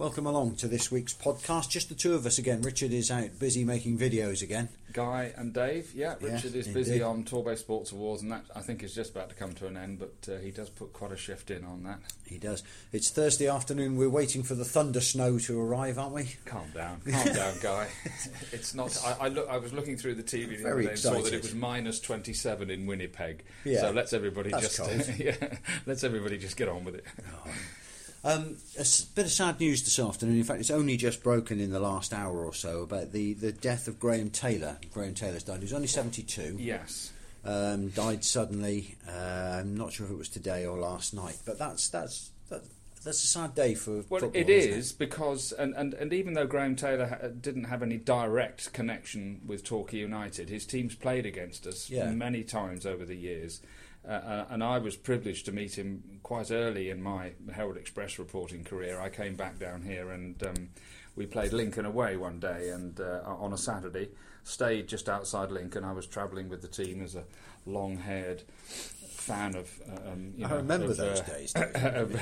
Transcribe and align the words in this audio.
Welcome 0.00 0.24
along 0.24 0.54
to 0.56 0.66
this 0.66 0.90
week's 0.90 1.12
podcast. 1.12 1.68
Just 1.68 1.90
the 1.90 1.94
two 1.94 2.14
of 2.14 2.24
us 2.24 2.38
again. 2.38 2.62
Richard 2.62 2.90
is 2.90 3.10
out 3.10 3.38
busy 3.38 3.64
making 3.64 3.98
videos 3.98 4.40
again. 4.40 4.70
Guy 4.94 5.30
and 5.36 5.52
Dave, 5.52 5.92
yeah. 5.94 6.14
Yeah, 6.22 6.32
Richard 6.32 6.54
is 6.54 6.68
indeed. 6.68 6.74
busy 6.74 7.02
on 7.02 7.22
Torbay 7.24 7.58
Sports 7.58 7.92
Awards, 7.92 8.22
and 8.22 8.32
that 8.32 8.46
I 8.56 8.60
think 8.60 8.82
is 8.82 8.94
just 8.94 9.10
about 9.10 9.28
to 9.28 9.34
come 9.34 9.52
to 9.52 9.66
an 9.66 9.76
end. 9.76 9.98
But 9.98 10.32
uh, 10.32 10.38
he 10.38 10.52
does 10.52 10.70
put 10.70 10.94
quite 10.94 11.12
a 11.12 11.18
shift 11.18 11.50
in 11.50 11.66
on 11.66 11.82
that. 11.82 11.98
He 12.24 12.38
does. 12.38 12.62
It's 12.94 13.10
Thursday 13.10 13.46
afternoon. 13.46 13.98
We're 13.98 14.08
waiting 14.08 14.42
for 14.42 14.54
the 14.54 14.64
thunder 14.64 15.02
snow 15.02 15.38
to 15.40 15.60
arrive, 15.60 15.98
aren't 15.98 16.14
we? 16.14 16.34
Calm 16.46 16.70
down, 16.74 17.02
calm 17.02 17.26
down, 17.34 17.54
Guy. 17.60 17.88
It's 18.52 18.74
not. 18.74 18.98
I, 19.04 19.26
I 19.26 19.28
look. 19.28 19.50
I 19.50 19.58
was 19.58 19.74
looking 19.74 19.98
through 19.98 20.14
the 20.14 20.22
TV 20.22 20.56
the 20.56 20.62
Very 20.62 20.72
other 20.72 20.82
day 20.82 20.90
and 20.92 20.98
saw 20.98 21.20
that 21.20 21.34
it 21.34 21.42
was 21.42 21.54
minus 21.54 22.00
twenty-seven 22.00 22.70
in 22.70 22.86
Winnipeg. 22.86 23.44
Yeah. 23.66 23.82
So 23.82 23.90
let's 23.90 24.14
everybody 24.14 24.48
That's 24.48 24.78
just 24.78 25.18
yeah. 25.18 25.36
Let's 25.84 26.04
everybody 26.04 26.38
just 26.38 26.56
get 26.56 26.70
on 26.70 26.86
with 26.86 26.94
it. 26.94 27.04
Um, 28.22 28.58
a 28.78 28.84
bit 29.14 29.24
of 29.24 29.30
sad 29.30 29.58
news 29.60 29.82
this 29.82 29.98
afternoon. 29.98 30.36
In 30.36 30.44
fact, 30.44 30.60
it's 30.60 30.70
only 30.70 30.96
just 30.98 31.22
broken 31.22 31.58
in 31.58 31.70
the 31.70 31.80
last 31.80 32.12
hour 32.12 32.44
or 32.44 32.52
so 32.52 32.82
about 32.82 33.12
the, 33.12 33.32
the 33.32 33.50
death 33.52 33.88
of 33.88 33.98
Graham 33.98 34.28
Taylor. 34.28 34.76
Graham 34.92 35.14
Taylor's 35.14 35.42
died. 35.42 35.58
He 35.58 35.64
was 35.64 35.72
only 35.72 35.86
72. 35.86 36.56
Yes. 36.58 37.12
Um, 37.46 37.88
died 37.88 38.22
suddenly. 38.22 38.96
Uh, 39.08 39.60
I'm 39.60 39.74
not 39.74 39.94
sure 39.94 40.04
if 40.06 40.12
it 40.12 40.18
was 40.18 40.28
today 40.28 40.66
or 40.66 40.76
last 40.78 41.14
night, 41.14 41.38
but 41.46 41.58
that's 41.58 41.88
that's 41.88 42.30
that, 42.50 42.62
that's 43.02 43.24
a 43.24 43.26
sad 43.26 43.54
day 43.54 43.74
for 43.74 44.04
Well, 44.10 44.20
football. 44.20 44.30
it 44.34 44.50
is 44.50 44.92
because, 44.92 45.52
and, 45.52 45.74
and, 45.74 45.94
and 45.94 46.12
even 46.12 46.34
though 46.34 46.46
Graham 46.46 46.76
Taylor 46.76 47.06
ha- 47.06 47.28
didn't 47.28 47.64
have 47.64 47.82
any 47.82 47.96
direct 47.96 48.74
connection 48.74 49.40
with 49.46 49.64
Torquay 49.64 49.96
United, 49.96 50.50
his 50.50 50.66
teams 50.66 50.94
played 50.94 51.24
against 51.24 51.66
us 51.66 51.88
Yeah. 51.88 52.10
many 52.10 52.42
times 52.42 52.84
over 52.84 53.06
the 53.06 53.16
years. 53.16 53.62
Uh, 54.06 54.12
uh, 54.12 54.46
and 54.50 54.64
I 54.64 54.78
was 54.78 54.96
privileged 54.96 55.44
to 55.46 55.52
meet 55.52 55.76
him 55.76 56.02
quite 56.22 56.50
early 56.50 56.88
in 56.90 57.02
my 57.02 57.32
Herald 57.52 57.76
Express 57.76 58.18
reporting 58.18 58.64
career. 58.64 59.00
I 59.00 59.10
came 59.10 59.34
back 59.34 59.58
down 59.58 59.82
here 59.82 60.10
and 60.10 60.42
um, 60.42 60.68
we 61.16 61.26
played 61.26 61.52
Lincoln 61.52 61.84
away 61.84 62.16
one 62.16 62.40
day 62.40 62.70
and 62.70 62.98
uh, 63.00 63.20
on 63.26 63.52
a 63.52 63.58
Saturday. 63.58 64.08
Stayed 64.42 64.88
just 64.88 65.08
outside 65.08 65.50
Lincoln. 65.50 65.84
I 65.84 65.92
was 65.92 66.06
travelling 66.06 66.48
with 66.48 66.62
the 66.62 66.68
team 66.68 67.02
as 67.02 67.14
a 67.14 67.24
long-haired 67.66 68.40
fan 69.08 69.54
of. 69.54 69.70
uh, 69.86 70.12
Um, 70.12 70.32
you 70.34 70.46
I 70.46 70.54
remember 70.54 70.86
of, 70.92 70.96
those 70.96 71.20
uh, 71.24 71.24
days. 71.24 71.52
of, 71.54 72.14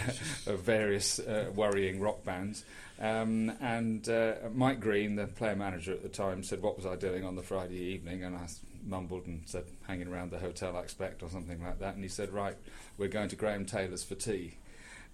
of 0.48 0.60
various 0.60 1.20
uh, 1.20 1.50
worrying 1.54 2.00
rock 2.00 2.24
bands. 2.24 2.64
Um, 3.00 3.52
and 3.60 4.06
uh, 4.08 4.34
Mike 4.52 4.80
Green, 4.80 5.14
the 5.14 5.28
player 5.28 5.54
manager 5.54 5.92
at 5.92 6.02
the 6.02 6.08
time, 6.08 6.42
said, 6.42 6.60
What 6.60 6.76
was 6.76 6.84
I 6.86 6.96
doing 6.96 7.24
on 7.24 7.36
the 7.36 7.42
Friday 7.42 7.78
evening? 7.78 8.24
And 8.24 8.34
I 8.36 8.46
mumbled 8.84 9.26
and 9.26 9.42
said, 9.46 9.64
Hanging 9.86 10.08
around 10.08 10.30
the 10.30 10.38
hotel, 10.38 10.76
I 10.76 10.80
expect, 10.80 11.22
or 11.22 11.28
something 11.28 11.62
like 11.62 11.78
that. 11.80 11.94
And 11.94 12.02
he 12.02 12.08
said, 12.08 12.32
Right, 12.32 12.56
we're 12.96 13.08
going 13.08 13.28
to 13.30 13.36
Graham 13.36 13.64
Taylor's 13.66 14.04
for 14.04 14.14
tea. 14.14 14.56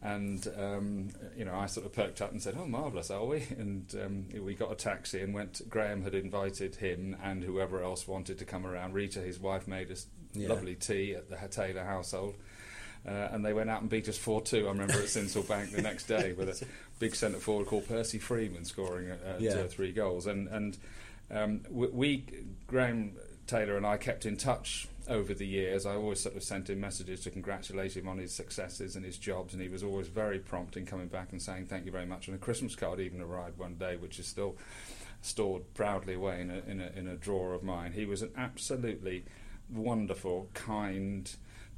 And 0.02 0.46
um, 0.58 1.10
you 1.36 1.44
know, 1.46 1.54
I 1.54 1.64
sort 1.66 1.86
of 1.86 1.92
perked 1.92 2.20
up 2.20 2.30
and 2.30 2.42
said, 2.42 2.56
"Oh, 2.58 2.66
marvelous, 2.66 3.10
are 3.10 3.24
we?" 3.24 3.46
And 3.58 3.86
um, 4.04 4.26
we 4.44 4.54
got 4.54 4.70
a 4.70 4.74
taxi 4.74 5.22
and 5.22 5.32
went. 5.32 5.62
Graham 5.70 6.02
had 6.02 6.14
invited 6.14 6.74
him 6.76 7.16
and 7.22 7.42
whoever 7.42 7.82
else 7.82 8.06
wanted 8.06 8.38
to 8.40 8.44
come 8.44 8.66
around. 8.66 8.92
Rita, 8.92 9.20
his 9.20 9.40
wife, 9.40 9.66
made 9.66 9.90
us 9.90 10.06
Yeah. 10.34 10.48
lovely 10.48 10.74
tea 10.74 11.14
at 11.14 11.30
the 11.30 11.36
Taylor 11.48 11.84
household. 11.84 12.34
Uh, 13.06 13.28
and 13.32 13.44
they 13.44 13.52
went 13.54 13.70
out 13.70 13.80
and 13.82 13.88
beat 13.88 14.08
us 14.08 14.18
4 14.18 14.42
2. 14.42 14.66
I 14.66 14.70
remember 14.72 14.94
at 14.94 15.04
Sincil 15.08 15.42
Bank 15.48 15.70
the 15.72 15.80
next 15.82 16.04
day 16.06 16.32
with 16.32 16.48
a 16.50 16.66
big 16.98 17.14
centre 17.14 17.38
forward 17.38 17.66
called 17.68 17.86
Percy 17.88 18.18
Freeman 18.18 18.64
scoring 18.66 19.10
uh, 19.10 19.16
uh, 19.26 19.36
Yeah. 19.38 19.66
three 19.68 19.92
goals. 19.92 20.26
And, 20.26 20.48
and 20.48 20.76
um, 21.30 21.60
we, 21.70 21.86
we, 21.88 22.26
Graham 22.66 23.12
Taylor 23.47 23.77
and 23.77 23.87
I, 23.87 23.97
kept 23.97 24.27
in 24.27 24.37
touch 24.37 24.88
over 25.09 25.34
the 25.34 25.47
years. 25.47 25.87
I 25.87 25.94
always 25.94 26.21
sort 26.21 26.37
of 26.37 26.43
sent 26.43 26.71
him 26.71 26.81
messages 26.81 27.21
to 27.21 27.31
congratulate 27.31 27.97
him 27.97 28.09
on 28.09 28.19
his 28.19 28.34
successes 28.34 28.97
and 28.97 29.05
his 29.05 29.19
jobs, 29.19 29.53
and 29.53 29.62
he 29.62 29.69
was 29.69 29.82
always 29.82 30.09
very 30.09 30.38
prompt 30.38 30.77
in 30.77 30.87
coming 30.87 31.09
back 31.09 31.32
and 31.32 31.43
saying 31.43 31.66
thank 31.66 31.84
you 31.84 31.93
very 31.93 32.06
much. 32.06 32.27
And 32.27 32.37
a 32.37 32.38
Christmas 32.38 32.75
card 32.75 33.00
even 33.00 33.21
arrived 33.21 33.59
one 33.59 33.75
day, 33.75 33.97
which 33.97 34.19
is 34.19 34.27
still 34.27 34.56
stored 35.21 35.62
proudly 35.75 36.15
away 36.15 36.41
in 36.41 36.50
a, 36.50 36.59
in 36.71 36.81
a, 36.81 36.91
in 36.97 37.09
a 37.09 37.16
drawer 37.16 37.54
of 37.54 37.62
mine. 37.62 37.93
He 37.93 38.06
was 38.06 38.22
an 38.22 38.31
absolutely 38.37 39.25
wonderful, 39.71 40.49
kind, 40.54 41.31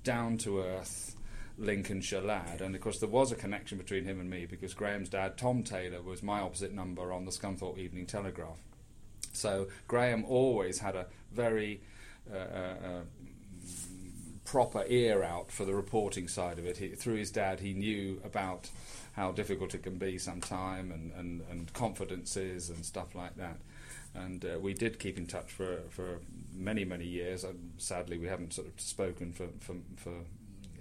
down 0.03 0.39
to 0.39 0.61
earth 0.61 1.17
Lincolnshire 1.59 2.21
lad. 2.21 2.61
And 2.61 2.75
of 2.75 2.81
course, 2.81 2.99
there 2.99 3.09
was 3.09 3.33
a 3.33 3.37
connection 3.37 3.79
between 3.79 4.05
him 4.05 4.21
and 4.21 4.29
me 4.29 4.47
because 4.47 4.75
Graham's 4.75 5.09
dad, 5.09 5.39
Tom 5.39 5.63
Taylor, 5.63 6.03
was 6.03 6.23
my 6.23 6.41
opposite 6.41 6.73
number 6.73 7.13
on 7.13 7.25
the 7.25 7.31
Scunthorpe 7.31 7.79
Evening 7.79 8.07
Telegraph. 8.07 8.59
So 9.37 9.69
Graham 9.89 10.25
always 10.25 10.79
had 10.79 10.97
a 10.97 11.07
very 11.33 11.81
uh, 12.33 12.37
uh, 12.37 12.75
uh, 12.85 13.01
proper 14.45 14.85
ear 14.89 15.23
out 15.23 15.51
for 15.51 15.65
the 15.65 15.75
reporting 15.75 16.29
side 16.29 16.59
of 16.59 16.67
it. 16.67 16.77
He, 16.79 16.89
through 16.89 17.17
his 17.17 17.31
dad, 17.31 17.61
he 17.61 17.73
knew 17.73 18.21
about 18.25 18.69
how 19.13 19.33
difficult 19.33 19.75
it 19.75 19.83
can 19.83 19.97
be 19.97 20.19
sometimes 20.19 20.93
and, 20.93 21.13
and, 21.13 21.43
and 21.51 21.73
confidences 21.73 22.71
and 22.71 22.85
stuff 22.85 23.15
like 23.15 23.37
that. 23.37 23.59
And 24.15 24.45
uh, 24.45 24.59
we 24.61 24.73
did 24.73 24.99
keep 24.99 25.19
in 25.19 25.27
touch 25.27 25.51
for, 25.51 25.81
for 25.91 26.21
many, 26.55 26.85
many 26.85 27.05
years. 27.05 27.45
Um, 27.45 27.73
sadly, 27.77 28.19
we 28.19 28.27
haven't 28.27 28.55
sort 28.55 28.69
of 28.69 28.81
spoken 28.81 29.33
for, 29.33 29.49
for, 29.61 29.77
for 29.97 30.13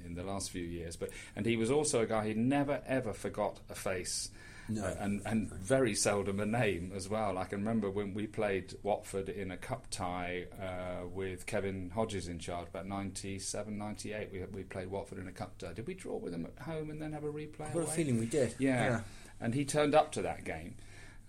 in 0.05 0.15
the 0.15 0.23
last 0.23 0.51
few 0.51 0.63
years. 0.63 0.95
But 0.95 1.09
and 1.35 1.45
he 1.45 1.57
was 1.57 1.71
also 1.71 2.01
a 2.01 2.05
guy 2.05 2.27
who 2.27 2.33
never 2.33 2.81
ever 2.85 3.13
forgot 3.13 3.59
a 3.69 3.75
face. 3.75 4.29
No. 4.67 4.83
And 4.99 5.21
and 5.25 5.51
very 5.51 5.93
seldom 5.93 6.39
a 6.39 6.45
name 6.45 6.91
as 6.95 7.07
well. 7.07 7.37
I 7.37 7.45
can 7.45 7.59
remember 7.59 7.89
when 7.89 8.13
we 8.13 8.27
played 8.27 8.73
Watford 8.83 9.29
in 9.29 9.51
a 9.51 9.57
cup 9.57 9.87
tie 9.91 10.45
uh, 10.59 11.07
with 11.07 11.45
Kevin 11.45 11.91
Hodges 11.93 12.27
in 12.27 12.39
charge, 12.39 12.67
about 12.69 12.87
97, 12.87 13.77
98. 13.77 14.29
We, 14.31 14.43
we 14.53 14.63
played 14.63 14.89
Watford 14.89 15.19
in 15.19 15.27
a 15.27 15.31
cup 15.31 15.57
tie. 15.57 15.73
Did 15.73 15.87
we 15.87 15.93
draw 15.93 16.17
with 16.17 16.31
them 16.31 16.45
at 16.45 16.63
home 16.63 16.89
and 16.89 17.01
then 17.01 17.13
have 17.13 17.23
a 17.23 17.31
replay? 17.31 17.67
I've 17.67 17.73
got 17.73 17.83
a 17.83 17.87
feeling 17.87 18.19
we 18.19 18.25
did. 18.25 18.55
Yeah. 18.57 19.01
And 19.39 19.53
he 19.53 19.65
turned 19.65 19.93
up 19.93 20.11
to 20.13 20.21
that 20.23 20.43
game. 20.45 20.75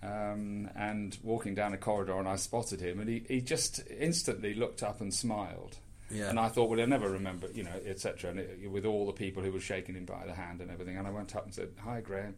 Um, 0.03 0.71
and 0.77 1.17
walking 1.23 1.55
down 1.55 1.73
a 1.73 1.79
corridor, 1.79 2.19
and 2.19 2.29
I 2.29 2.37
spotted 2.37 2.81
him, 2.81 3.01
and 3.01 3.09
he, 3.09 3.25
he 3.27 3.41
just 3.41 3.81
instantly 3.99 4.55
looked 4.55 4.83
up 4.83 5.01
and 5.01 5.13
smiled. 5.13 5.79
Yeah. 6.11 6.29
And 6.31 6.39
I 6.39 6.49
thought, 6.49 6.69
well, 6.71 6.79
he'll 6.79 6.87
never 6.89 7.11
remember, 7.11 7.49
you 7.53 7.65
know, 7.65 7.79
etc. 7.85 8.31
And 8.31 8.39
it, 8.41 8.71
with 8.71 8.87
all 8.87 9.07
the 9.07 9.13
people 9.13 9.43
who 9.43 9.51
were 9.53 9.61
shaking 9.61 9.95
him 9.97 10.05
by 10.05 10.25
the 10.27 10.33
hand 10.35 10.61
and 10.61 10.71
everything. 10.71 10.97
And 10.97 11.07
I 11.07 11.11
went 11.11 11.35
up 11.35 11.45
and 11.45 11.53
said, 11.55 11.71
"Hi, 11.83 12.01
Graham," 12.01 12.35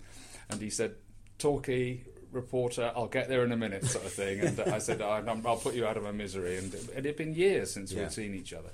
and 0.48 0.60
he 0.60 0.70
said, 0.70 0.94
"Torquay 1.38 2.00
reporter, 2.32 2.92
I'll 2.96 3.06
get 3.08 3.28
there 3.28 3.44
in 3.44 3.52
a 3.52 3.56
minute," 3.56 3.84
sort 3.84 4.04
of 4.06 4.12
thing. 4.12 4.40
And 4.40 4.58
I 4.60 4.78
said, 4.78 5.00
"I'm- 5.02 5.46
"I'll 5.46 5.56
put 5.56 5.74
you 5.74 5.86
out 5.86 5.96
of 5.96 6.02
my 6.02 6.12
misery." 6.12 6.56
And 6.56 6.72
it 6.74 7.04
had 7.04 7.16
been 7.16 7.34
years 7.34 7.70
since 7.70 7.92
Yeah. 7.92 8.02
we'd 8.04 8.12
seen 8.12 8.34
each 8.34 8.52
other. 8.52 8.70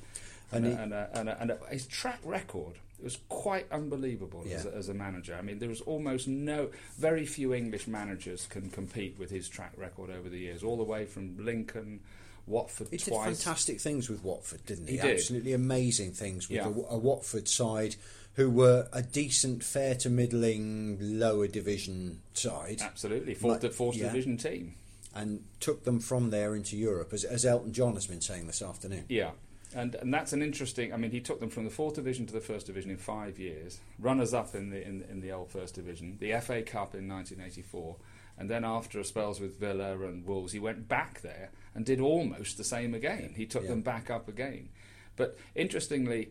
And 0.52 0.64
And, 0.66 0.74
he- 0.74 0.82
and, 0.82 0.92
uh, 0.94 1.06
and, 1.12 1.28
uh, 1.28 1.36
and, 1.40 1.50
uh, 1.52 1.56
his 1.70 1.86
track 1.86 2.20
record 2.24 2.74
was 3.02 3.18
quite 3.28 3.66
unbelievable 3.72 4.44
as, 4.50 4.64
a, 4.66 4.74
as 4.74 4.88
a 4.88 4.94
manager. 4.94 5.34
I 5.34 5.42
mean, 5.42 5.58
there 5.58 5.68
was 5.68 5.80
almost 5.82 6.28
no, 6.28 6.70
very 6.96 7.26
few 7.26 7.52
English 7.52 7.86
managers 7.88 8.46
can 8.46 8.70
compete 8.70 9.18
with 9.18 9.30
his 9.30 9.48
track 9.48 9.72
record 9.76 10.10
over 10.10 10.28
the 10.28 10.38
years, 10.38 10.62
all 10.62 10.76
the 10.76 10.84
way 10.84 11.04
from 11.04 11.36
Lincoln, 11.44 12.00
Watford 12.46 12.88
He 12.90 12.98
did 12.98 13.14
fantastic 13.14 13.80
things 13.80 14.08
with 14.10 14.22
Watford, 14.22 14.64
didn't 14.66 14.86
he? 14.88 14.96
He 14.96 15.00
did. 15.02 15.14
Absolutely 15.14 15.52
amazing 15.52 16.12
things 16.12 16.48
with 16.48 16.56
Yeah. 16.56 16.66
a, 16.66 16.94
a 16.94 16.98
Watford 16.98 17.48
side 17.48 17.96
who 18.34 18.50
were 18.50 18.88
a 18.92 19.00
decent, 19.02 19.62
fair 19.64 19.94
to 19.94 20.10
middling 20.10 20.98
lower 21.00 21.46
division 21.46 22.20
side 22.34 22.80
Absolutely, 22.82 23.34
fourth, 23.34 23.62
Like- 23.62 23.72
fourth 23.72 23.96
yeah. 23.96 24.06
division 24.06 24.36
team. 24.36 24.74
and 25.14 25.44
took 25.60 25.84
them 25.84 26.00
from 26.00 26.30
there 26.30 26.56
into 26.56 26.76
Europe, 26.76 27.12
as, 27.12 27.22
as 27.22 27.44
Elton 27.46 27.72
John 27.72 27.94
has 27.94 28.06
been 28.08 28.20
saying 28.20 28.48
this 28.48 28.60
afternoon. 28.60 29.04
Yeah. 29.08 29.30
And, 29.74 29.94
and 29.96 30.14
that's 30.14 30.32
an 30.32 30.40
interesting. 30.42 30.92
I 30.94 30.96
mean, 30.96 31.10
he 31.10 31.20
took 31.20 31.40
them 31.40 31.50
from 31.50 31.64
the 31.64 31.70
fourth 31.70 31.94
division 31.96 32.26
to 32.26 32.32
the 32.32 32.40
first 32.40 32.66
division 32.66 32.90
in 32.90 32.96
five 32.96 33.38
years. 33.38 33.80
Runners 33.98 34.32
up 34.32 34.54
in 34.54 34.70
the 34.70 34.80
in, 34.86 35.02
in 35.10 35.20
the 35.20 35.32
old 35.32 35.50
first 35.50 35.74
division, 35.74 36.16
the 36.20 36.32
FA 36.40 36.62
Cup 36.62 36.94
in 36.94 37.08
1984, 37.08 37.96
and 38.38 38.48
then 38.48 38.64
after 38.64 39.02
spells 39.02 39.40
with 39.40 39.58
Villa 39.58 39.98
and 40.00 40.24
Wolves, 40.26 40.52
he 40.52 40.60
went 40.60 40.86
back 40.88 41.20
there 41.22 41.50
and 41.74 41.84
did 41.84 42.00
almost 42.00 42.56
the 42.56 42.64
same 42.64 42.94
again. 42.94 43.34
He 43.36 43.46
took 43.46 43.64
Yeah. 43.64 43.70
them 43.70 43.82
back 43.82 44.10
up 44.10 44.28
again. 44.28 44.68
But 45.16 45.36
interestingly, 45.56 46.30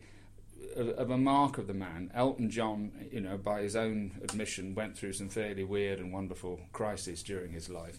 of, 0.76 0.88
of 0.90 1.10
a 1.10 1.18
mark 1.18 1.58
of 1.58 1.66
the 1.66 1.74
man, 1.74 2.10
Elton 2.14 2.48
John, 2.50 2.92
you 3.12 3.20
know, 3.20 3.36
by 3.36 3.60
his 3.62 3.76
own 3.76 4.20
admission, 4.22 4.74
went 4.74 4.96
through 4.96 5.12
some 5.12 5.28
fairly 5.28 5.64
weird 5.64 5.98
and 6.00 6.12
wonderful 6.12 6.60
crises 6.72 7.22
during 7.22 7.52
his 7.52 7.68
life, 7.68 7.98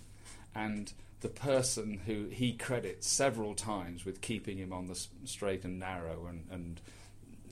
and 0.55 0.91
the 1.21 1.29
person 1.29 2.01
who 2.05 2.25
he 2.27 2.53
credits 2.53 3.07
several 3.07 3.53
times 3.55 4.05
with 4.05 4.21
keeping 4.21 4.57
him 4.57 4.71
on 4.73 4.87
the 4.87 4.99
straight 5.25 5.63
and 5.63 5.79
narrow, 5.79 6.27
and, 6.27 6.45
and 6.51 6.81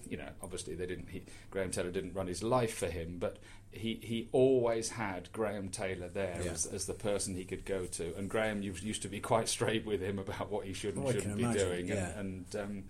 you 0.09 0.17
know, 0.17 0.29
obviously 0.41 0.75
they 0.75 0.85
didn't. 0.85 1.09
He, 1.09 1.23
Graham 1.51 1.71
Taylor 1.71 1.91
didn't 1.91 2.13
run 2.13 2.27
his 2.27 2.43
life 2.43 2.75
for 2.75 2.87
him, 2.87 3.17
but 3.19 3.37
he, 3.71 3.99
he 4.03 4.29
always 4.31 4.89
had 4.89 5.31
Graham 5.31 5.69
Taylor 5.69 6.07
there 6.07 6.39
Yeah. 6.43 6.51
as, 6.51 6.65
as 6.67 6.85
the 6.85 6.93
person 6.93 7.35
he 7.35 7.43
could 7.45 7.65
go 7.65 7.85
to, 7.85 8.15
and 8.15 8.29
Graham 8.29 8.61
used, 8.61 8.83
used 8.83 9.01
to 9.03 9.07
be 9.07 9.19
quite 9.19 9.47
straight 9.49 9.85
with 9.85 10.01
him 10.01 10.19
about 10.19 10.51
what 10.51 10.65
he 10.65 10.73
should 10.73 10.95
and 10.95 11.07
oh, 11.07 11.11
shouldn't 11.11 11.37
be 11.37 11.43
imagine, 11.43 11.67
doing, 11.69 11.87
yeah. 11.87 12.19
and, 12.19 12.45
and 12.53 12.55
um, 12.61 12.83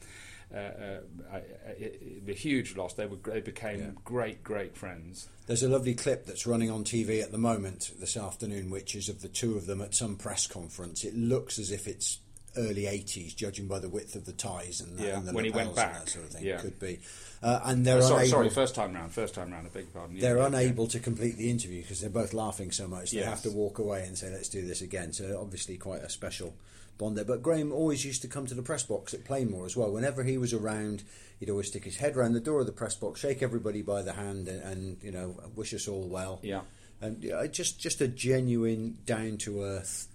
uh, 0.53 0.57
uh, 0.57 1.37
it, 1.79 2.21
it, 2.27 2.29
a 2.29 2.33
huge 2.33 2.75
loss. 2.75 2.93
They 2.93 3.05
were 3.05 3.17
they 3.25 3.41
became 3.41 3.79
Yeah. 3.79 3.89
great 4.05 4.43
great 4.43 4.75
friends. 4.77 5.27
There's 5.47 5.63
a 5.63 5.69
lovely 5.69 5.93
clip 5.95 6.25
that's 6.25 6.45
running 6.47 6.69
on 6.71 6.83
TV 6.83 7.21
at 7.21 7.31
the 7.31 7.37
moment 7.37 7.91
this 7.99 8.15
afternoon, 8.15 8.69
which 8.69 8.95
is 8.95 9.09
of 9.09 9.21
the 9.21 9.27
two 9.29 9.55
of 9.57 9.65
them 9.65 9.81
at 9.81 9.93
some 9.95 10.15
press 10.15 10.47
conference. 10.47 11.03
It 11.03 11.15
looks 11.15 11.59
as 11.59 11.71
if 11.71 11.87
it's 11.87 12.19
early 12.55 12.83
80s, 12.83 13.35
judging 13.35 13.67
by 13.67 13.79
the 13.79 13.89
width 13.89 14.15
of 14.15 14.25
the 14.25 14.31
ties 14.31 14.79
and, 14.79 14.99
Yeah, 14.99 15.17
and 15.17 15.27
the 15.27 15.33
when 15.33 15.43
he 15.43 15.49
went 15.49 15.75
back. 15.75 15.93
that 16.05 16.09
sort 16.09 16.25
of 16.25 16.31
thing. 16.31 16.45
Yeah. 16.45 16.59
Could 16.59 16.79
be. 16.79 16.99
Uh, 17.41 17.59
and 17.65 17.83
they're 17.83 17.97
Oh, 17.97 18.01
sorry, 18.01 18.13
unable, 18.27 18.29
sorry, 18.29 18.49
first 18.51 18.75
time 18.75 18.93
round, 18.93 19.11
first 19.11 19.33
time 19.33 19.51
round. 19.51 19.65
I 19.65 19.69
beg 19.71 19.85
your 19.85 19.91
pardon. 19.91 20.19
they're 20.19 20.37
Yeah, 20.37 20.45
unable 20.45 20.85
to 20.89 20.99
complete 20.99 21.35
the 21.37 21.49
interview 21.49 21.81
because 21.81 21.99
they're 21.99 22.11
both 22.11 22.31
laughing 22.31 22.71
so 22.71 22.87
much. 22.87 23.09
They 23.09 23.17
Yes. 23.17 23.27
have 23.29 23.41
to 23.41 23.49
walk 23.51 23.79
away 23.79 24.05
and 24.05 24.15
say, 24.15 24.29
let's 24.31 24.49
do 24.49 24.65
this 24.67 24.81
again. 24.81 25.13
So 25.13 25.39
obviously 25.41 25.77
quite 25.77 26.03
a 26.03 26.09
special 26.11 26.53
bond 26.97 27.17
there. 27.17 27.25
But 27.25 27.41
Graham 27.43 27.71
always 27.71 28.05
used 28.05 28.21
to 28.23 28.27
come 28.27 28.45
to 28.47 28.53
the 28.55 28.61
press 28.63 28.83
box 28.83 29.13
at 29.13 29.23
Plainmoor 29.25 29.65
as 29.65 29.75
well. 29.75 29.91
Whenever 29.91 30.23
he 30.23 30.37
was 30.37 30.53
around, 30.53 31.03
he'd 31.39 31.49
always 31.49 31.67
stick 31.67 31.83
his 31.83 31.97
head 31.97 32.15
round 32.15 32.35
the 32.35 32.39
door 32.39 32.59
of 32.61 32.65
the 32.65 32.71
press 32.71 32.95
box, 32.95 33.19
shake 33.19 33.41
everybody 33.43 33.81
by 33.81 34.01
the 34.01 34.13
hand 34.13 34.47
and, 34.47 34.61
and 34.61 34.97
you 35.03 35.11
know, 35.11 35.35
wish 35.55 35.73
us 35.73 35.87
all 35.87 36.07
well. 36.07 36.39
Yeah. 36.43 36.61
And 37.01 37.21
just 37.51 37.79
just 37.79 37.99
a 38.01 38.07
genuine, 38.07 38.97
down 39.05 39.37
to 39.39 39.63
earth 39.63 40.07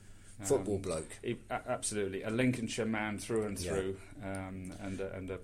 football 0.44 0.76
Um, 0.76 0.82
bloke. 0.82 1.08
He, 1.22 1.36
absolutely, 1.50 2.22
a 2.22 2.30
Lincolnshire 2.30 2.86
man 2.86 3.18
through 3.18 3.42
and 3.46 3.58
Yeah. 3.58 3.72
through, 3.72 3.96
um, 4.22 4.72
and 4.80 5.00
a, 5.00 5.12
and 5.16 5.30
a 5.30 5.38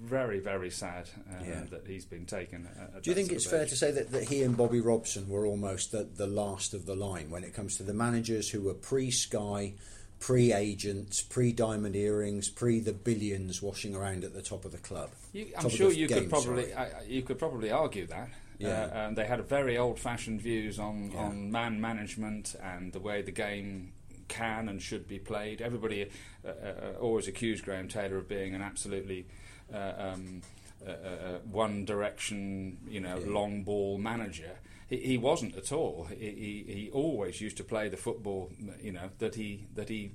very 0.00 0.38
very 0.38 0.70
sad 0.70 1.10
uh, 1.28 1.42
Yeah. 1.44 1.64
that 1.70 1.82
he's 1.86 2.04
been 2.04 2.24
taken. 2.26 2.66
At, 2.80 2.94
at 2.96 3.02
Do 3.02 3.10
you 3.10 3.14
think 3.16 3.32
it's 3.32 3.44
fair 3.44 3.64
age. 3.64 3.70
to 3.70 3.76
say 3.76 3.90
that, 3.90 4.12
that 4.12 4.28
he 4.28 4.42
and 4.44 4.56
Bobby 4.56 4.80
Robson 4.80 5.28
were 5.28 5.44
almost 5.44 5.90
the, 5.90 6.04
the 6.04 6.28
last 6.28 6.74
of 6.74 6.86
the 6.86 6.94
line 6.94 7.28
when 7.28 7.42
it 7.44 7.52
comes 7.54 7.76
to 7.78 7.82
the 7.82 7.92
managers 7.92 8.48
who 8.48 8.60
were 8.62 8.74
pre 8.74 9.10
Sky, 9.10 9.74
pre 10.20 10.52
agents, 10.52 11.22
pre 11.22 11.52
diamond 11.52 11.94
earrings, 11.96 12.48
pre 12.48 12.80
the 12.80 12.92
billions 12.92 13.62
washing 13.62 13.94
around 13.94 14.24
at 14.24 14.32
the 14.34 14.42
top 14.42 14.64
of 14.64 14.72
the 14.72 14.78
club? 14.78 15.10
You, 15.32 15.48
I'm 15.58 15.68
sure 15.68 15.92
you 15.92 16.06
game, 16.08 16.20
could 16.22 16.30
probably. 16.30 16.74
I, 16.74 17.02
you 17.06 17.22
could 17.22 17.38
probably 17.38 17.70
argue 17.70 18.06
that. 18.06 18.28
Yeah. 18.58 18.68
Uh, 18.84 19.06
and 19.08 19.16
they 19.16 19.26
had 19.26 19.46
very 19.46 19.76
old-fashioned 19.76 20.40
views 20.40 20.78
on, 20.78 21.10
Yeah. 21.12 21.24
on 21.24 21.50
man 21.52 21.78
management 21.80 22.54
and 22.62 22.90
the 22.92 23.00
way 23.00 23.20
the 23.20 23.30
game 23.30 23.92
can 24.28 24.68
and 24.70 24.80
should 24.80 25.06
be 25.06 25.18
played. 25.18 25.60
Everybody 25.60 26.10
uh, 26.44 26.48
uh, 26.48 26.92
always 26.98 27.28
accused 27.28 27.64
Graham 27.64 27.86
Taylor 27.88 28.16
of 28.16 28.28
being 28.28 28.54
an 28.54 28.62
absolutely 28.62 29.26
uh, 29.72 29.92
um, 29.98 30.42
uh, 30.86 30.90
uh, 30.90 31.38
one 31.50 31.84
direction, 31.84 32.78
you 32.88 33.00
know, 33.00 33.18
Yeah. 33.18 33.30
long 33.30 33.62
ball 33.62 33.98
manager. 33.98 34.56
He, 34.88 34.96
he 34.98 35.18
wasn't 35.18 35.56
at 35.56 35.72
all. 35.72 36.04
He, 36.10 36.64
he, 36.66 36.72
he 36.72 36.90
always 36.92 37.40
used 37.40 37.56
to 37.58 37.64
play 37.64 37.88
the 37.88 37.96
football, 37.96 38.50
you 38.80 38.92
know, 38.92 39.10
that 39.18 39.34
he 39.34 39.66
that 39.74 39.88
he 39.88 40.12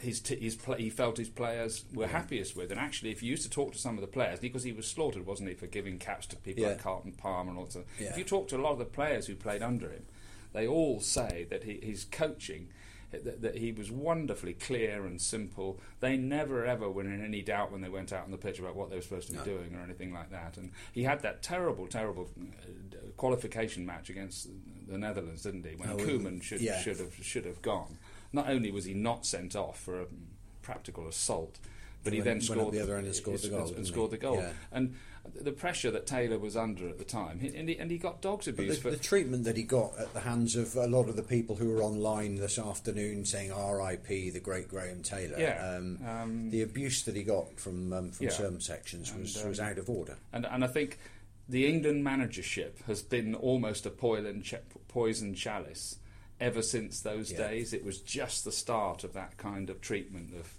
his, 0.00 0.20
t- 0.20 0.36
his 0.38 0.54
pla 0.54 0.74
he 0.76 0.90
felt 0.90 1.16
his 1.16 1.28
players 1.28 1.84
were 1.94 2.06
happiest 2.06 2.56
with. 2.56 2.70
And 2.70 2.78
actually, 2.80 3.10
if 3.10 3.22
you 3.22 3.30
used 3.30 3.42
to 3.44 3.50
talk 3.50 3.72
to 3.72 3.78
some 3.78 3.96
of 3.96 4.00
the 4.02 4.06
players, 4.06 4.38
because 4.40 4.62
he 4.62 4.72
was 4.72 4.86
slaughtered, 4.86 5.24
wasn't 5.26 5.48
he, 5.50 5.54
for 5.54 5.66
giving 5.66 5.98
caps 5.98 6.26
to 6.28 6.36
people 6.36 6.62
Yeah. 6.62 6.70
like 6.70 6.82
Carlton 6.82 7.12
Palmer 7.12 7.50
and 7.50 7.58
all 7.58 7.66
that. 7.66 7.84
Yeah. 7.98 8.10
If 8.10 8.18
you 8.18 8.24
talk 8.24 8.48
to 8.48 8.56
a 8.56 8.62
lot 8.62 8.72
of 8.72 8.78
the 8.78 8.84
players 8.84 9.26
who 9.26 9.34
played 9.34 9.62
under 9.62 9.88
him, 9.90 10.04
they 10.52 10.66
all 10.66 11.00
say 11.00 11.46
that 11.50 11.64
he, 11.64 11.80
his 11.82 12.04
coaching. 12.04 12.68
That, 13.22 13.42
that 13.42 13.56
he 13.58 13.70
was 13.72 13.90
wonderfully 13.90 14.54
clear 14.54 15.06
and 15.06 15.20
simple. 15.20 15.78
They 16.00 16.16
never 16.16 16.64
ever 16.66 16.90
were 16.90 17.02
in 17.02 17.24
any 17.24 17.42
doubt 17.42 17.70
when 17.70 17.80
they 17.80 17.88
went 17.88 18.12
out 18.12 18.24
on 18.24 18.30
the 18.30 18.36
pitch 18.38 18.58
about 18.58 18.74
what 18.74 18.90
they 18.90 18.96
were 18.96 19.02
supposed 19.02 19.28
to 19.30 19.36
No. 19.36 19.44
be 19.44 19.50
doing 19.50 19.74
or 19.74 19.82
anything 19.82 20.12
like 20.12 20.30
that. 20.30 20.56
And 20.56 20.72
he 20.92 21.04
had 21.04 21.20
that 21.22 21.42
terrible, 21.42 21.86
terrible 21.86 22.28
uh, 22.40 22.96
qualification 23.16 23.86
match 23.86 24.10
against 24.10 24.48
the 24.88 24.98
Netherlands, 24.98 25.42
didn't 25.42 25.64
he? 25.64 25.76
When 25.76 25.90
Oh, 25.90 25.96
Koeman 25.96 26.42
should 26.42 26.60
yeah. 26.60 26.80
should 26.80 26.98
have 26.98 27.14
should 27.22 27.44
have 27.44 27.62
gone. 27.62 27.98
Not 28.32 28.48
only 28.48 28.70
was 28.70 28.84
he 28.84 28.94
not 28.94 29.24
sent 29.26 29.54
off 29.54 29.78
for 29.78 30.00
a 30.00 30.06
practical 30.62 31.06
assault, 31.06 31.58
but 32.04 32.12
He 32.12 32.18
he, 32.18 32.22
then 32.22 32.40
scored 32.40 32.72
the 32.74 32.80
other 32.82 32.96
end 32.96 33.06
and 33.06 33.16
scored 33.16 33.40
the 33.40 33.48
goal, 33.48 33.68
and 33.68 33.78
he? 33.78 33.84
scored 33.84 34.10
the 34.10 34.18
goal. 34.18 34.36
Yeah. 34.36 34.52
And 34.70 34.94
the 35.40 35.52
pressure 35.52 35.90
that 35.90 36.06
Taylor 36.06 36.38
was 36.38 36.54
under 36.54 36.86
at 36.86 36.98
the 36.98 37.04
time, 37.04 37.40
and, 37.56 37.66
he, 37.68 37.78
and 37.78 37.90
he 37.90 37.96
got 37.96 38.20
dogs 38.20 38.46
abuse 38.46 38.78
the, 38.80 38.90
the 38.90 38.96
treatment 38.98 39.44
that 39.44 39.56
he 39.56 39.62
got 39.62 39.98
at 39.98 40.12
the 40.12 40.20
hands 40.20 40.54
of 40.54 40.76
a 40.76 40.86
lot 40.86 41.08
of 41.08 41.16
the 41.16 41.22
people 41.22 41.56
who 41.56 41.70
were 41.70 41.82
online 41.82 42.36
this 42.36 42.58
afternoon 42.58 43.24
saying 43.24 43.50
R.I.P. 43.50 44.30
the 44.30 44.40
great 44.40 44.68
Graham 44.68 45.02
Taylor. 45.02 45.38
Yeah, 45.38 45.76
Um, 45.78 45.98
um, 46.06 46.50
the 46.50 46.60
abuse 46.60 47.04
that 47.04 47.16
he 47.16 47.22
got 47.22 47.58
from 47.58 47.92
um, 47.94 48.10
from 48.10 48.26
Yeah. 48.26 48.32
some 48.32 48.60
sections 48.60 49.14
was, 49.14 49.36
And, 49.36 49.48
was 49.48 49.60
um, 49.60 49.66
out 49.66 49.78
of 49.78 49.88
order. 49.88 50.18
And, 50.32 50.44
and 50.44 50.62
I 50.62 50.66
think 50.66 50.98
the 51.48 51.66
England 51.66 52.04
managership 52.04 52.84
has 52.84 53.00
been 53.02 53.34
almost 53.34 53.86
a 53.86 53.90
poison, 53.90 54.42
ch- 54.42 54.54
poison 54.88 55.34
chalice 55.34 55.96
ever 56.38 56.60
since 56.60 57.00
those 57.00 57.32
Yeah. 57.32 57.48
days. 57.48 57.72
It 57.72 57.82
was 57.84 57.98
just 58.00 58.44
the 58.44 58.52
start 58.52 59.04
of 59.04 59.14
that 59.14 59.38
kind 59.38 59.70
of 59.70 59.80
treatment 59.80 60.34
of 60.34 60.52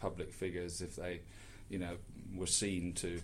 public 0.00 0.32
figures 0.32 0.80
if 0.80 0.96
they, 0.96 1.20
you 1.68 1.78
know, 1.78 1.96
were 2.34 2.46
seen 2.46 2.92
to, 2.94 3.20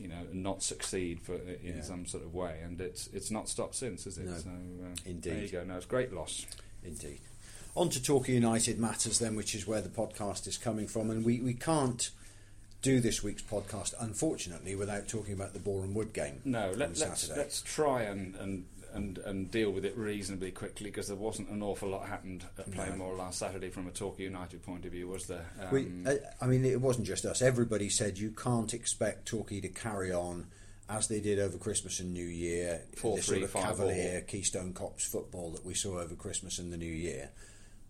you 0.00 0.08
know, 0.08 0.22
not 0.32 0.62
succeed 0.62 1.20
for 1.20 1.34
in 1.34 1.76
Yeah. 1.76 1.82
some 1.82 2.06
sort 2.06 2.24
of 2.24 2.34
way. 2.34 2.60
And 2.64 2.80
it's 2.80 3.08
it's 3.12 3.30
not 3.30 3.48
stopped 3.48 3.74
since, 3.74 4.06
is 4.06 4.18
it? 4.18 4.26
No. 4.26 4.36
So 4.38 4.48
uh, 4.50 4.96
Indeed. 5.06 5.32
There 5.32 5.42
you 5.42 5.48
go. 5.48 5.64
No, 5.64 5.76
it's 5.76 5.86
great 5.86 6.12
loss. 6.12 6.46
Indeed. 6.84 7.20
On 7.76 7.88
to 7.90 8.00
Torquay 8.02 8.34
United 8.34 8.78
matters 8.78 9.18
then, 9.18 9.34
which 9.34 9.54
is 9.54 9.66
where 9.66 9.80
the 9.80 9.88
podcast 9.88 10.46
is 10.46 10.56
coming 10.56 10.86
from, 10.86 11.10
and 11.10 11.24
we, 11.24 11.40
we 11.40 11.54
can't 11.54 12.10
do 12.82 13.00
this 13.00 13.22
week's 13.22 13.42
podcast, 13.42 13.94
unfortunately, 13.98 14.76
without 14.76 15.08
talking 15.08 15.32
about 15.32 15.54
the 15.54 15.58
Boreham 15.58 15.92
Wood 15.94 16.12
game. 16.12 16.40
No, 16.44 16.70
on 16.70 16.78
let, 16.78 16.98
let's 16.98 17.28
let's 17.30 17.62
try 17.62 18.02
and, 18.02 18.36
and 18.36 18.66
and 18.94 19.18
and 19.18 19.50
deal 19.50 19.70
with 19.70 19.84
it 19.84 19.96
reasonably 19.96 20.50
quickly 20.50 20.86
because 20.86 21.08
there 21.08 21.16
wasn't 21.16 21.48
an 21.50 21.62
awful 21.62 21.88
lot 21.88 22.06
happened 22.06 22.44
at 22.58 22.96
No. 22.96 23.10
Last 23.10 23.38
Saturday 23.38 23.70
from 23.70 23.86
a 23.86 23.90
Torquay 23.90 24.24
United 24.24 24.62
point 24.62 24.84
of 24.84 24.92
view, 24.92 25.08
was 25.08 25.26
there? 25.26 25.46
Um, 25.70 26.04
uh, 26.06 26.14
I 26.40 26.46
mean, 26.46 26.64
it 26.64 26.80
wasn't 26.80 27.06
just 27.06 27.24
us. 27.24 27.42
Everybody 27.42 27.88
said 27.88 28.18
you 28.18 28.30
can't 28.30 28.72
expect 28.72 29.26
Torquay 29.26 29.60
to 29.60 29.68
carry 29.68 30.12
on 30.12 30.46
as 30.88 31.08
they 31.08 31.20
did 31.20 31.38
over 31.38 31.58
Christmas 31.58 32.00
and 32.00 32.12
New 32.12 32.26
Year. 32.26 32.82
Four, 32.96 33.16
the 33.16 33.22
sort 33.22 33.36
three, 33.36 33.44
of 33.44 33.50
five, 33.50 33.62
cavalier. 33.64 34.20
Keystone 34.22 34.72
Cops 34.72 35.04
football 35.04 35.50
that 35.50 35.64
we 35.64 35.74
saw 35.74 35.98
over 35.98 36.14
Christmas 36.14 36.58
and 36.58 36.72
the 36.72 36.76
New 36.76 36.86
Year. 36.86 37.30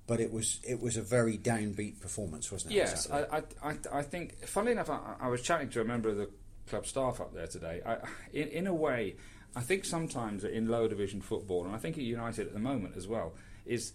But 0.07 0.21
it 0.21 0.33
was 0.33 0.61
it 0.67 0.81
was 0.81 0.97
a 0.97 1.03
very 1.03 1.39
downbeat 1.39 2.01
performance, 2.01 2.53
wasn't 2.53 2.73
it? 2.73 2.77
Yes, 2.77 3.11
I, 3.11 3.39
I, 3.39 3.43
I, 3.63 3.77
I 3.93 4.03
think. 4.03 4.47
Funnily 4.47 4.73
enough, 4.73 4.91
I, 4.91 5.15
I 5.21 5.29
was 5.29 5.41
chatting 5.41 5.71
to 5.71 5.81
a 5.81 5.85
member 5.85 6.11
of 6.11 6.17
the 6.17 6.29
club 6.69 6.87
staff 6.87 7.21
up 7.21 7.33
there 7.35 7.47
today. 7.47 7.81
I, 7.85 7.97
in, 8.33 8.49
in 8.49 8.67
a 8.67 8.75
way, 8.75 9.17
I 9.57 9.61
think 9.61 9.85
sometimes 9.85 10.45
in 10.45 10.69
lower 10.69 10.89
division 10.89 11.21
football, 11.21 11.65
and 11.65 11.75
I 11.75 11.79
think 11.79 11.97
at 11.97 12.05
United 12.05 12.47
at 12.47 12.53
the 12.53 12.59
moment 12.59 12.97
as 12.97 13.07
well, 13.07 13.35
is 13.65 13.93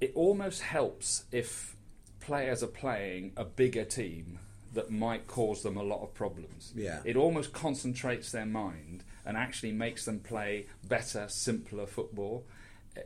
it 0.00 0.12
almost 0.14 0.62
helps 0.62 1.24
if 1.30 1.76
players 2.20 2.62
are 2.62 2.66
playing 2.68 3.32
a 3.36 3.44
bigger 3.44 3.84
team 3.84 4.38
that 4.72 4.90
might 4.90 5.26
cause 5.26 5.62
them 5.62 5.76
a 5.76 5.82
lot 5.82 6.02
of 6.02 6.12
problems. 6.14 6.72
Yeah. 6.74 7.00
It 7.04 7.16
almost 7.16 7.52
concentrates 7.52 8.32
their 8.32 8.46
mind 8.46 9.04
and 9.24 9.36
actually 9.36 9.70
makes 9.72 10.04
them 10.04 10.18
play 10.18 10.66
better, 10.88 11.26
simpler 11.28 11.86
football. 11.86 12.44